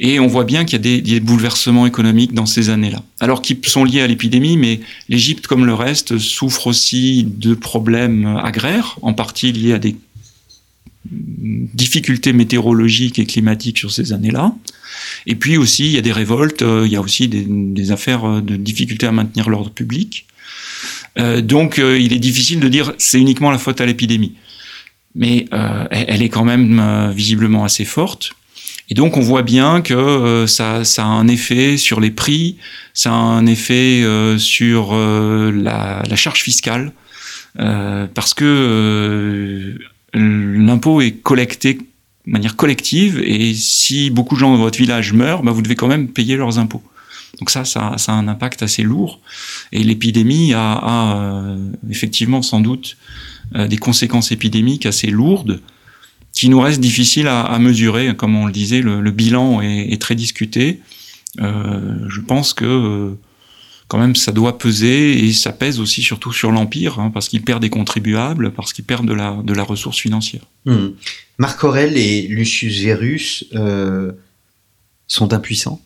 et 0.00 0.18
on 0.18 0.26
voit 0.26 0.44
bien 0.44 0.64
qu'il 0.64 0.72
y 0.72 0.80
a 0.80 0.82
des, 0.82 1.00
des, 1.00 1.20
bouleversements 1.20 1.86
économiques 1.86 2.34
dans 2.34 2.46
ces 2.46 2.70
années-là. 2.70 3.02
Alors 3.20 3.40
qui 3.40 3.56
sont 3.66 3.84
liés 3.84 4.00
à 4.00 4.06
l'épidémie, 4.08 4.56
mais 4.56 4.80
l'Égypte 5.08 5.46
comme 5.46 5.64
le 5.64 5.74
reste 5.74 6.18
souffre 6.18 6.66
aussi 6.66 7.24
de 7.24 7.54
problèmes 7.54 8.26
agraires, 8.42 8.98
en 9.02 9.12
partie 9.12 9.52
liés 9.52 9.74
à 9.74 9.78
des 9.78 9.94
difficultés 11.10 12.32
météorologiques 12.32 13.18
et 13.18 13.26
climatiques 13.26 13.78
sur 13.78 13.92
ces 13.92 14.12
années-là. 14.12 14.54
Et 15.26 15.34
puis 15.34 15.56
aussi, 15.56 15.86
il 15.86 15.92
y 15.92 15.98
a 15.98 16.02
des 16.02 16.12
révoltes, 16.12 16.62
euh, 16.62 16.84
il 16.86 16.92
y 16.92 16.96
a 16.96 17.00
aussi 17.00 17.28
des, 17.28 17.90
affaires 17.90 18.42
de 18.42 18.56
difficultés 18.56 19.06
à 19.06 19.12
maintenir 19.12 19.48
l'ordre 19.48 19.70
public. 19.70 20.26
Euh, 21.18 21.40
donc, 21.40 21.78
euh, 21.78 21.98
il 21.98 22.12
est 22.12 22.18
difficile 22.18 22.60
de 22.60 22.68
dire 22.68 22.92
c'est 22.98 23.18
uniquement 23.18 23.50
la 23.50 23.58
faute 23.58 23.80
à 23.80 23.86
l'épidémie. 23.86 24.34
Mais 25.16 25.46
euh, 25.52 25.86
elle 25.90 26.22
est 26.22 26.28
quand 26.28 26.44
même 26.44 26.78
euh, 26.78 27.10
visiblement 27.10 27.64
assez 27.64 27.86
forte. 27.86 28.32
Et 28.90 28.94
donc, 28.94 29.16
on 29.16 29.20
voit 29.20 29.42
bien 29.42 29.80
que 29.80 29.94
euh, 29.94 30.46
ça, 30.46 30.82
a 30.82 31.02
un 31.02 31.26
effet 31.26 31.78
sur 31.78 32.00
les 32.00 32.10
prix, 32.10 32.58
ça 32.92 33.10
a 33.10 33.14
un 33.14 33.46
effet 33.46 34.04
sur 34.38 34.94
la, 34.94 36.02
charge 36.14 36.40
fiscale, 36.40 36.92
parce 37.56 38.34
que 38.34 39.74
l'impôt 40.14 41.00
est 41.00 41.12
collecté 41.12 41.74
de 41.74 41.82
manière 42.26 42.56
collective 42.56 43.20
et 43.22 43.54
si 43.54 44.10
beaucoup 44.10 44.34
de 44.34 44.40
gens 44.40 44.52
dans 44.52 44.62
votre 44.62 44.78
village 44.78 45.12
meurent, 45.12 45.42
bah 45.42 45.52
vous 45.52 45.62
devez 45.62 45.76
quand 45.76 45.88
même 45.88 46.08
payer 46.08 46.36
leurs 46.36 46.58
impôts. 46.58 46.82
Donc 47.38 47.50
ça, 47.50 47.64
ça, 47.64 47.94
ça 47.98 48.12
a 48.12 48.14
un 48.14 48.28
impact 48.28 48.62
assez 48.62 48.82
lourd 48.82 49.20
et 49.72 49.82
l'épidémie 49.82 50.54
a, 50.54 50.72
a 50.72 51.16
euh, 51.18 51.58
effectivement 51.90 52.42
sans 52.42 52.60
doute 52.60 52.96
euh, 53.54 53.68
des 53.68 53.76
conséquences 53.76 54.32
épidémiques 54.32 54.86
assez 54.86 55.08
lourdes 55.08 55.60
qui 56.32 56.48
nous 56.48 56.60
restent 56.60 56.80
difficiles 56.80 57.28
à, 57.28 57.42
à 57.42 57.58
mesurer. 57.58 58.14
Comme 58.16 58.36
on 58.36 58.46
le 58.46 58.52
disait, 58.52 58.80
le, 58.80 59.00
le 59.00 59.10
bilan 59.10 59.60
est, 59.60 59.92
est 59.92 60.00
très 60.00 60.14
discuté. 60.14 60.80
Euh, 61.40 61.98
je 62.08 62.20
pense 62.20 62.54
que 62.54 63.14
quand 63.88 63.98
même, 63.98 64.16
ça 64.16 64.32
doit 64.32 64.58
peser 64.58 65.24
et 65.24 65.32
ça 65.32 65.52
pèse 65.52 65.78
aussi 65.78 66.02
surtout 66.02 66.32
sur 66.32 66.50
l'Empire, 66.50 66.98
hein, 66.98 67.10
parce 67.12 67.28
qu'il 67.28 67.42
perd 67.42 67.62
des 67.62 67.70
contribuables, 67.70 68.52
parce 68.52 68.72
qu'il 68.72 68.84
perd 68.84 69.06
de 69.06 69.12
la, 69.12 69.36
de 69.44 69.52
la 69.52 69.62
ressource 69.62 69.98
financière. 69.98 70.42
Hmm. 70.64 70.88
Marc 71.38 71.62
Aurèle 71.62 71.96
et 71.96 72.22
Lucius 72.22 72.80
Verus 72.80 73.44
euh, 73.54 74.12
sont 75.06 75.32
impuissants? 75.32 75.80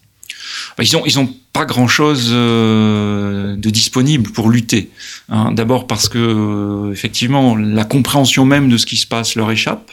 Bah, 0.76 0.84
ils 0.84 0.96
ont 0.96 1.04
ils 1.04 1.18
ont 1.18 1.32
pas 1.52 1.64
grand 1.64 1.88
chose 1.88 2.30
euh, 2.32 3.56
de 3.56 3.70
disponible 3.70 4.30
pour 4.30 4.48
lutter. 4.48 4.90
Hein. 5.28 5.52
D'abord 5.52 5.86
parce 5.86 6.08
que 6.08 6.18
euh, 6.18 6.92
effectivement 6.92 7.56
la 7.56 7.84
compréhension 7.84 8.44
même 8.44 8.68
de 8.68 8.76
ce 8.76 8.86
qui 8.86 8.96
se 8.96 9.06
passe 9.06 9.34
leur 9.34 9.50
échappe. 9.50 9.92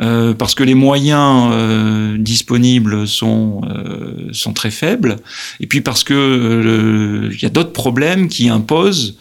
Euh, 0.00 0.34
parce 0.34 0.54
que 0.54 0.62
les 0.62 0.74
moyens 0.74 1.50
euh, 1.52 2.18
disponibles 2.18 3.08
sont 3.08 3.62
euh, 3.64 4.28
sont 4.32 4.52
très 4.52 4.70
faibles, 4.70 5.16
et 5.60 5.66
puis 5.66 5.80
parce 5.80 6.04
que 6.04 7.30
il 7.32 7.42
y 7.42 7.46
a 7.46 7.50
d'autres 7.50 7.72
problèmes 7.72 8.28
qui 8.28 8.48
imposent 8.48 9.16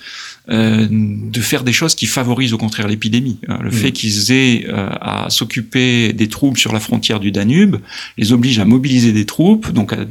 de 0.48 1.42
faire 1.42 1.64
des 1.64 1.74
choses 1.74 1.96
qui 1.96 2.06
favorisent 2.06 2.54
au 2.54 2.60
contraire 2.60 2.88
l'épidémie. 2.88 3.40
Le 3.48 3.70
mmh. 3.70 3.72
fait 3.72 3.92
qu'ils 3.92 4.32
aient 4.32 4.68
à 5.02 5.32
s'occuper 5.32 6.14
des 6.14 6.30
troupes 6.30 6.60
sur 6.60 6.72
la 6.72 6.80
frontière 6.80 7.20
du 7.20 7.32
Danube 7.32 7.78
les 8.20 8.32
oblige 8.32 8.60
à 8.60 8.66
mobiliser 8.66 9.12
des 9.12 9.26
troupes, 9.26 9.72
donc 9.72 9.92
à 9.94 10.06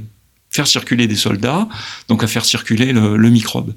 faire 0.54 0.66
circuler 0.68 1.08
des 1.08 1.16
soldats, 1.16 1.68
donc 2.06 2.22
à 2.22 2.28
faire 2.28 2.44
circuler 2.44 2.92
le, 2.92 3.30
microbe. 3.30 3.74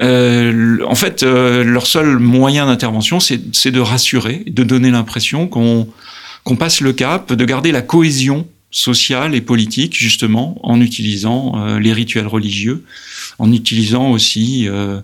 Euh, 0.00 0.78
en 0.84 0.96
fait, 0.96 1.22
euh, 1.22 1.62
leur 1.62 1.86
seul 1.86 2.18
moyen 2.18 2.66
d'intervention, 2.66 3.20
c'est 3.20 3.70
de 3.70 3.80
rassurer, 3.80 4.42
de 4.48 4.64
donner 4.64 4.90
l'impression 4.90 5.46
qu'on 5.46 5.88
qu'on 6.44 6.56
passe 6.56 6.80
le 6.80 6.92
cap, 6.92 7.32
de 7.32 7.44
garder 7.44 7.70
la 7.70 7.82
cohésion 7.82 8.48
sociale 8.72 9.36
et 9.36 9.40
politique, 9.40 9.96
justement, 9.96 10.58
en 10.64 10.80
utilisant 10.80 11.52
euh, 11.54 11.78
les 11.78 11.92
rituels 11.92 12.26
religieux, 12.26 12.82
en 13.38 13.52
utilisant 13.52 14.10
aussi 14.10 14.68
euh, 14.68 15.00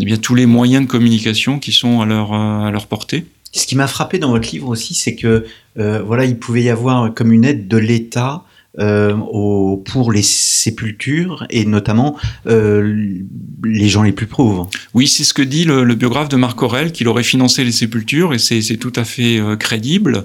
eh 0.00 0.04
bien, 0.06 0.16
tous 0.16 0.34
les 0.34 0.46
moyens 0.46 0.86
de 0.86 0.90
communication 0.90 1.58
qui 1.58 1.72
sont 1.72 2.00
à 2.00 2.06
leur, 2.06 2.32
à 2.32 2.70
leur 2.70 2.86
portée. 2.86 3.26
Ce 3.52 3.66
qui 3.66 3.76
m'a 3.76 3.88
frappé 3.88 4.18
dans 4.18 4.30
votre 4.30 4.50
livre 4.50 4.68
aussi, 4.68 4.94
c'est 4.94 5.16
que 5.16 5.44
voilà, 5.76 6.24
il 6.24 6.38
pouvait 6.38 6.62
y 6.62 6.70
avoir 6.70 7.12
comme 7.12 7.30
une 7.30 7.44
aide 7.44 7.68
de 7.68 7.76
l'État 7.76 8.44
euh, 8.78 9.16
au, 9.16 9.76
pour 9.78 10.12
les 10.12 10.22
sépultures 10.22 11.44
et 11.50 11.64
notamment 11.64 12.16
euh, 12.46 13.18
les 13.64 13.88
gens 13.88 14.02
les 14.02 14.12
plus 14.12 14.26
pauvres. 14.26 14.70
Oui, 14.94 15.08
c'est 15.08 15.24
ce 15.24 15.34
que 15.34 15.42
dit 15.42 15.64
le, 15.64 15.82
le, 15.82 15.94
biographe 15.96 16.28
de 16.28 16.36
Marc 16.36 16.62
Aurel, 16.62 16.92
qu'il 16.92 17.08
aurait 17.08 17.24
financé 17.24 17.64
les 17.64 17.72
sépultures 17.72 18.32
et 18.32 18.38
c'est 18.38 18.76
tout 18.76 18.92
à 18.94 19.04
fait 19.04 19.38
euh, 19.38 19.56
crédible. 19.56 20.24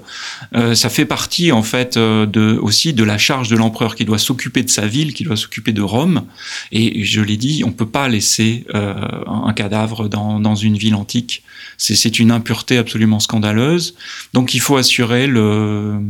Euh, 0.54 0.74
ça 0.76 0.88
fait 0.90 1.04
partie 1.04 1.50
en 1.50 1.64
fait 1.64 1.96
euh, 1.96 2.24
de, 2.26 2.56
aussi 2.62 2.92
de 2.92 3.02
la 3.02 3.18
charge 3.18 3.48
de 3.48 3.56
l'empereur 3.56 3.96
qui 3.96 4.04
doit 4.04 4.18
s'occuper 4.18 4.62
de 4.62 4.70
sa 4.70 4.86
ville, 4.86 5.12
qui 5.12 5.24
doit 5.24 5.36
s'occuper 5.36 5.72
de 5.72 5.82
Rome. 5.82 6.22
Et 6.70 7.04
je 7.04 7.20
l'ai 7.20 7.36
dit, 7.36 7.64
on 7.64 7.72
peut 7.72 7.86
pas 7.86 8.08
laisser 8.08 8.64
euh, 8.74 8.94
un 9.26 9.52
cadavre 9.54 10.08
dans, 10.08 10.38
dans 10.38 10.54
une 10.54 10.76
ville 10.76 10.94
antique. 10.94 11.42
C'est 11.78 12.18
une 12.18 12.30
impureté 12.30 12.78
absolument 12.78 13.20
scandaleuse. 13.20 13.96
Donc 14.32 14.54
il 14.54 14.60
faut 14.60 14.76
assurer 14.76 15.26
le, 15.26 16.00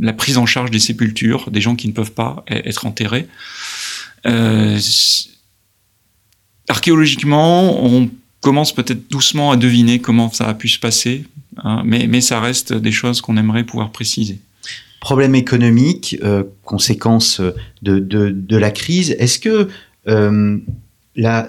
la 0.00 0.12
prise 0.12 0.36
en 0.36 0.46
charge 0.46 0.70
des 0.70 0.78
sépultures 0.78 1.43
des 1.50 1.60
gens 1.60 1.76
qui 1.76 1.88
ne 1.88 1.92
peuvent 1.92 2.12
pas 2.12 2.44
e-, 2.50 2.68
être 2.68 2.86
enterrés. 2.86 3.28
Euh, 4.26 4.78
archéologiquement, 6.68 7.84
on 7.84 8.10
commence 8.40 8.74
peut-être 8.74 9.10
doucement 9.10 9.52
à 9.52 9.56
deviner 9.56 10.00
comment 10.00 10.30
ça 10.32 10.46
a 10.46 10.54
pu 10.54 10.68
se 10.68 10.78
passer, 10.78 11.24
hein, 11.58 11.82
mais, 11.84 12.06
mais 12.06 12.20
ça 12.20 12.40
reste 12.40 12.72
des 12.72 12.92
choses 12.92 13.20
qu'on 13.20 13.36
aimerait 13.36 13.64
pouvoir 13.64 13.90
préciser. 13.90 14.38
Problème 15.00 15.34
économique, 15.34 16.16
euh, 16.22 16.44
conséquence 16.64 17.40
de, 17.82 17.98
de, 17.98 18.56
la 18.56 18.70
crise, 18.70 19.14
est-ce 19.18 19.38
que 19.38 19.68
euh, 20.08 20.58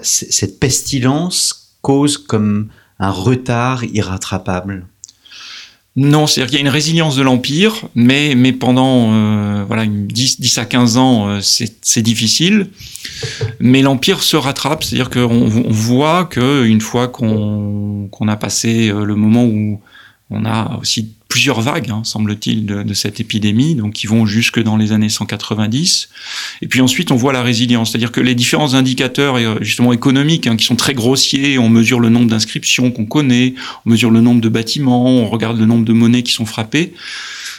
cette 0.02 0.60
pestilence 0.60 1.76
cause 1.80 2.18
comme 2.18 2.68
un 2.98 3.10
retard 3.10 3.84
irrattrapable? 3.84 4.86
Non, 5.96 6.26
c'est-à-dire 6.26 6.50
qu'il 6.50 6.58
y 6.58 6.62
a 6.62 6.66
une 6.66 6.72
résilience 6.72 7.16
de 7.16 7.22
l'Empire, 7.22 7.88
mais, 7.94 8.34
mais 8.36 8.52
pendant 8.52 9.14
euh, 9.14 9.64
voilà, 9.66 9.84
une 9.84 10.06
10, 10.06 10.40
10 10.42 10.58
à 10.58 10.66
15 10.66 10.98
ans, 10.98 11.28
euh, 11.28 11.38
c'est 11.40 12.02
difficile. 12.02 12.68
Mais 13.60 13.80
l'Empire 13.80 14.22
se 14.22 14.36
rattrape, 14.36 14.84
c'est-à-dire 14.84 15.08
qu'on 15.08 15.22
on 15.30 15.70
voit 15.70 16.26
qu'une 16.26 16.82
fois 16.82 17.08
qu'on 17.08 18.08
qu'on 18.12 18.28
a 18.28 18.36
passé 18.36 18.90
euh, 18.90 19.04
le 19.04 19.14
moment 19.14 19.44
où 19.44 19.80
on 20.28 20.44
a 20.44 20.78
aussi 20.82 21.15
plusieurs 21.28 21.60
vagues, 21.60 21.90
hein, 21.90 22.02
semble-t-il, 22.04 22.66
de, 22.66 22.82
de, 22.82 22.94
cette 22.94 23.20
épidémie, 23.20 23.74
donc 23.74 23.94
qui 23.94 24.06
vont 24.06 24.26
jusque 24.26 24.62
dans 24.62 24.76
les 24.76 24.92
années 24.92 25.08
190. 25.08 26.08
Et 26.62 26.68
puis 26.68 26.80
ensuite, 26.80 27.10
on 27.10 27.16
voit 27.16 27.32
la 27.32 27.42
résilience, 27.42 27.90
c'est-à-dire 27.90 28.12
que 28.12 28.20
les 28.20 28.34
différents 28.34 28.74
indicateurs, 28.74 29.36
euh, 29.36 29.58
justement 29.60 29.92
économiques, 29.92 30.46
hein, 30.46 30.56
qui 30.56 30.64
sont 30.64 30.76
très 30.76 30.94
grossiers, 30.94 31.58
on 31.58 31.68
mesure 31.68 32.00
le 32.00 32.08
nombre 32.08 32.28
d'inscriptions 32.28 32.90
qu'on 32.90 33.06
connaît, 33.06 33.54
on 33.84 33.90
mesure 33.90 34.10
le 34.10 34.20
nombre 34.20 34.40
de 34.40 34.48
bâtiments, 34.48 35.06
on 35.06 35.28
regarde 35.28 35.58
le 35.58 35.66
nombre 35.66 35.84
de 35.84 35.92
monnaies 35.92 36.22
qui 36.22 36.32
sont 36.32 36.46
frappées. 36.46 36.92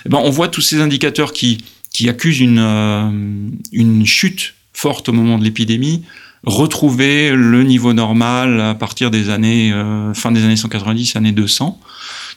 Eh 0.05 0.09
ben, 0.09 0.19
on 0.23 0.29
voit 0.29 0.47
tous 0.47 0.61
ces 0.61 0.79
indicateurs 0.79 1.33
qui, 1.33 1.63
qui 1.91 2.09
accusent 2.09 2.39
une, 2.39 2.59
euh, 2.59 3.09
une 3.73 4.05
chute 4.05 4.53
forte 4.73 5.09
au 5.09 5.13
moment 5.13 5.37
de 5.37 5.43
l'épidémie, 5.43 6.03
retrouver 6.43 7.31
le 7.31 7.63
niveau 7.63 7.93
normal 7.93 8.61
à 8.61 8.75
partir 8.75 9.11
des 9.11 9.29
années 9.29 9.73
euh, 9.73 10.13
fin 10.13 10.31
des 10.31 10.43
années 10.45 10.55
190, 10.55 11.15
années 11.15 11.31
200. 11.31 11.79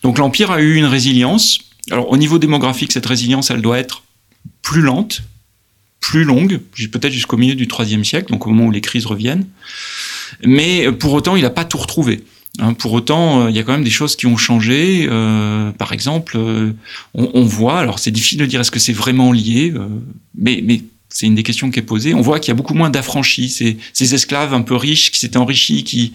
Donc 0.02 0.18
l'Empire 0.18 0.50
a 0.50 0.60
eu 0.60 0.76
une 0.76 0.84
résilience. 0.84 1.58
Alors 1.90 2.10
au 2.10 2.16
niveau 2.16 2.38
démographique, 2.38 2.92
cette 2.92 3.06
résilience, 3.06 3.50
elle 3.50 3.62
doit 3.62 3.78
être 3.78 4.02
plus 4.62 4.82
lente, 4.82 5.22
plus 6.00 6.24
longue, 6.24 6.60
peut-être 6.92 7.12
jusqu'au 7.12 7.36
milieu 7.36 7.54
du 7.54 7.66
IIIe 7.66 8.04
siècle, 8.04 8.30
donc 8.30 8.46
au 8.46 8.50
moment 8.50 8.66
où 8.66 8.70
les 8.70 8.80
crises 8.80 9.06
reviennent. 9.06 9.46
Mais 10.42 10.90
pour 10.92 11.12
autant, 11.12 11.36
il 11.36 11.42
n'a 11.42 11.50
pas 11.50 11.64
tout 11.64 11.78
retrouvé. 11.78 12.24
Hein, 12.58 12.74
pour 12.74 12.92
autant, 12.92 13.42
euh, 13.42 13.50
il 13.50 13.56
y 13.56 13.58
a 13.58 13.62
quand 13.62 13.72
même 13.72 13.84
des 13.84 13.90
choses 13.90 14.16
qui 14.16 14.26
ont 14.26 14.36
changé. 14.36 15.06
Euh, 15.08 15.70
par 15.72 15.92
exemple, 15.92 16.36
euh, 16.36 16.72
on, 17.14 17.44
voit, 17.44 17.78
alors 17.78 17.98
c'est 17.98 18.10
difficile 18.10 18.38
de 18.38 18.46
dire 18.46 18.60
est-ce 18.60 18.72
que 18.72 18.80
c'est 18.80 18.92
vraiment 18.92 19.32
lié, 19.32 19.72
euh, 19.74 19.86
mais, 20.36 20.82
c'est 21.12 21.26
une 21.26 21.34
des 21.34 21.42
questions 21.42 21.72
qui 21.72 21.80
est 21.80 21.82
posée. 21.82 22.14
On 22.14 22.20
voit 22.20 22.38
qu'il 22.38 22.52
y 22.52 22.52
a 22.52 22.54
beaucoup 22.54 22.74
moins 22.74 22.88
d'affranchis, 22.88 23.48
ces 23.48 24.14
esclaves 24.14 24.54
un 24.54 24.62
peu 24.62 24.76
riches 24.76 25.10
qui 25.10 25.18
s'étaient 25.18 25.38
enrichis, 25.38 25.82
qui, 25.82 26.12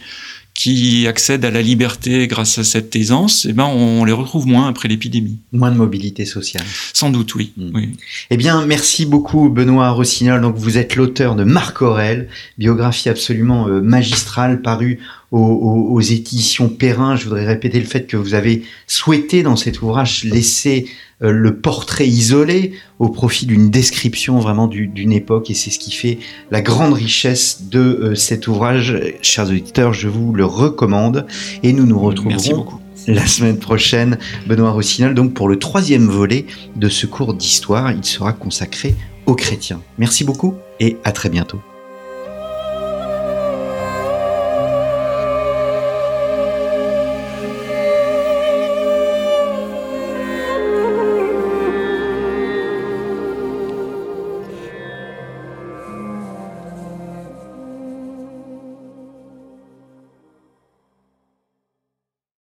qui 0.55 1.05
accèdent 1.05 1.43
à 1.43 1.51
la 1.51 1.61
liberté 1.61 2.27
grâce 2.27 2.57
à 2.57 2.63
cette 2.63 2.95
aisance, 2.95 3.45
eh 3.47 3.51
ben 3.51 3.65
on 3.65 4.05
les 4.05 4.13
retrouve 4.13 4.47
moins 4.47 4.69
après 4.69 4.87
l'épidémie. 4.87 5.37
Moins 5.51 5.69
de 5.69 5.75
mobilité 5.75 6.25
sociale. 6.25 6.63
Sans 6.93 7.09
doute, 7.09 7.35
oui. 7.35 7.51
Mmh. 7.57 7.71
oui. 7.73 7.89
Eh 8.31 8.37
bien, 8.37 8.65
merci 8.65 9.05
beaucoup, 9.05 9.49
Benoît 9.49 9.91
Rossignol. 9.91 10.41
Donc, 10.41 10.55
vous 10.55 10.77
êtes 10.77 10.95
l'auteur 10.95 11.35
de 11.35 11.43
Marc 11.43 11.81
Aurel, 11.81 12.29
biographie 12.57 13.09
absolument 13.09 13.67
euh, 13.67 13.81
magistrale 13.81 14.61
parue 14.61 14.99
aux, 15.31 15.39
aux, 15.39 15.93
aux, 15.93 16.01
éditions 16.01 16.69
Perrin. 16.69 17.17
Je 17.17 17.25
voudrais 17.25 17.45
répéter 17.45 17.79
le 17.81 17.85
fait 17.85 18.07
que 18.07 18.15
vous 18.15 18.33
avez 18.33 18.63
souhaité 18.87 19.43
dans 19.43 19.57
cet 19.57 19.81
ouvrage 19.81 20.23
laisser 20.23 20.87
le 21.19 21.55
portrait 21.55 22.07
isolé 22.07 22.73
au 22.99 23.09
profit 23.09 23.45
d'une 23.45 23.69
description 23.69 24.39
vraiment 24.39 24.67
d'une 24.67 25.11
époque 25.11 25.49
et 25.49 25.53
c'est 25.53 25.71
ce 25.71 25.79
qui 25.79 25.91
fait 25.91 26.19
la 26.51 26.61
grande 26.61 26.93
richesse 26.93 27.63
de 27.69 27.79
euh, 27.79 28.15
cet 28.15 28.47
ouvrage. 28.47 28.99
Chers 29.21 29.49
auditeurs, 29.49 29.93
je 29.93 30.07
vous 30.07 30.33
le 30.33 30.45
recommande 30.45 31.25
et 31.63 31.73
nous 31.73 31.85
nous 31.85 31.99
retrouverons 31.99 32.79
la 33.07 33.27
semaine 33.27 33.59
prochaine, 33.59 34.17
Benoît 34.47 34.71
Rossinol, 34.71 35.13
donc 35.13 35.33
pour 35.33 35.47
le 35.47 35.59
troisième 35.59 36.07
volet 36.07 36.45
de 36.75 36.89
ce 36.89 37.05
cours 37.05 37.33
d'histoire. 37.33 37.91
Il 37.91 38.03
sera 38.03 38.33
consacré 38.33 38.95
aux 39.25 39.35
chrétiens. 39.35 39.81
Merci 39.97 40.23
beaucoup 40.23 40.55
et 40.79 40.97
à 41.03 41.11
très 41.11 41.29
bientôt. 41.29 41.61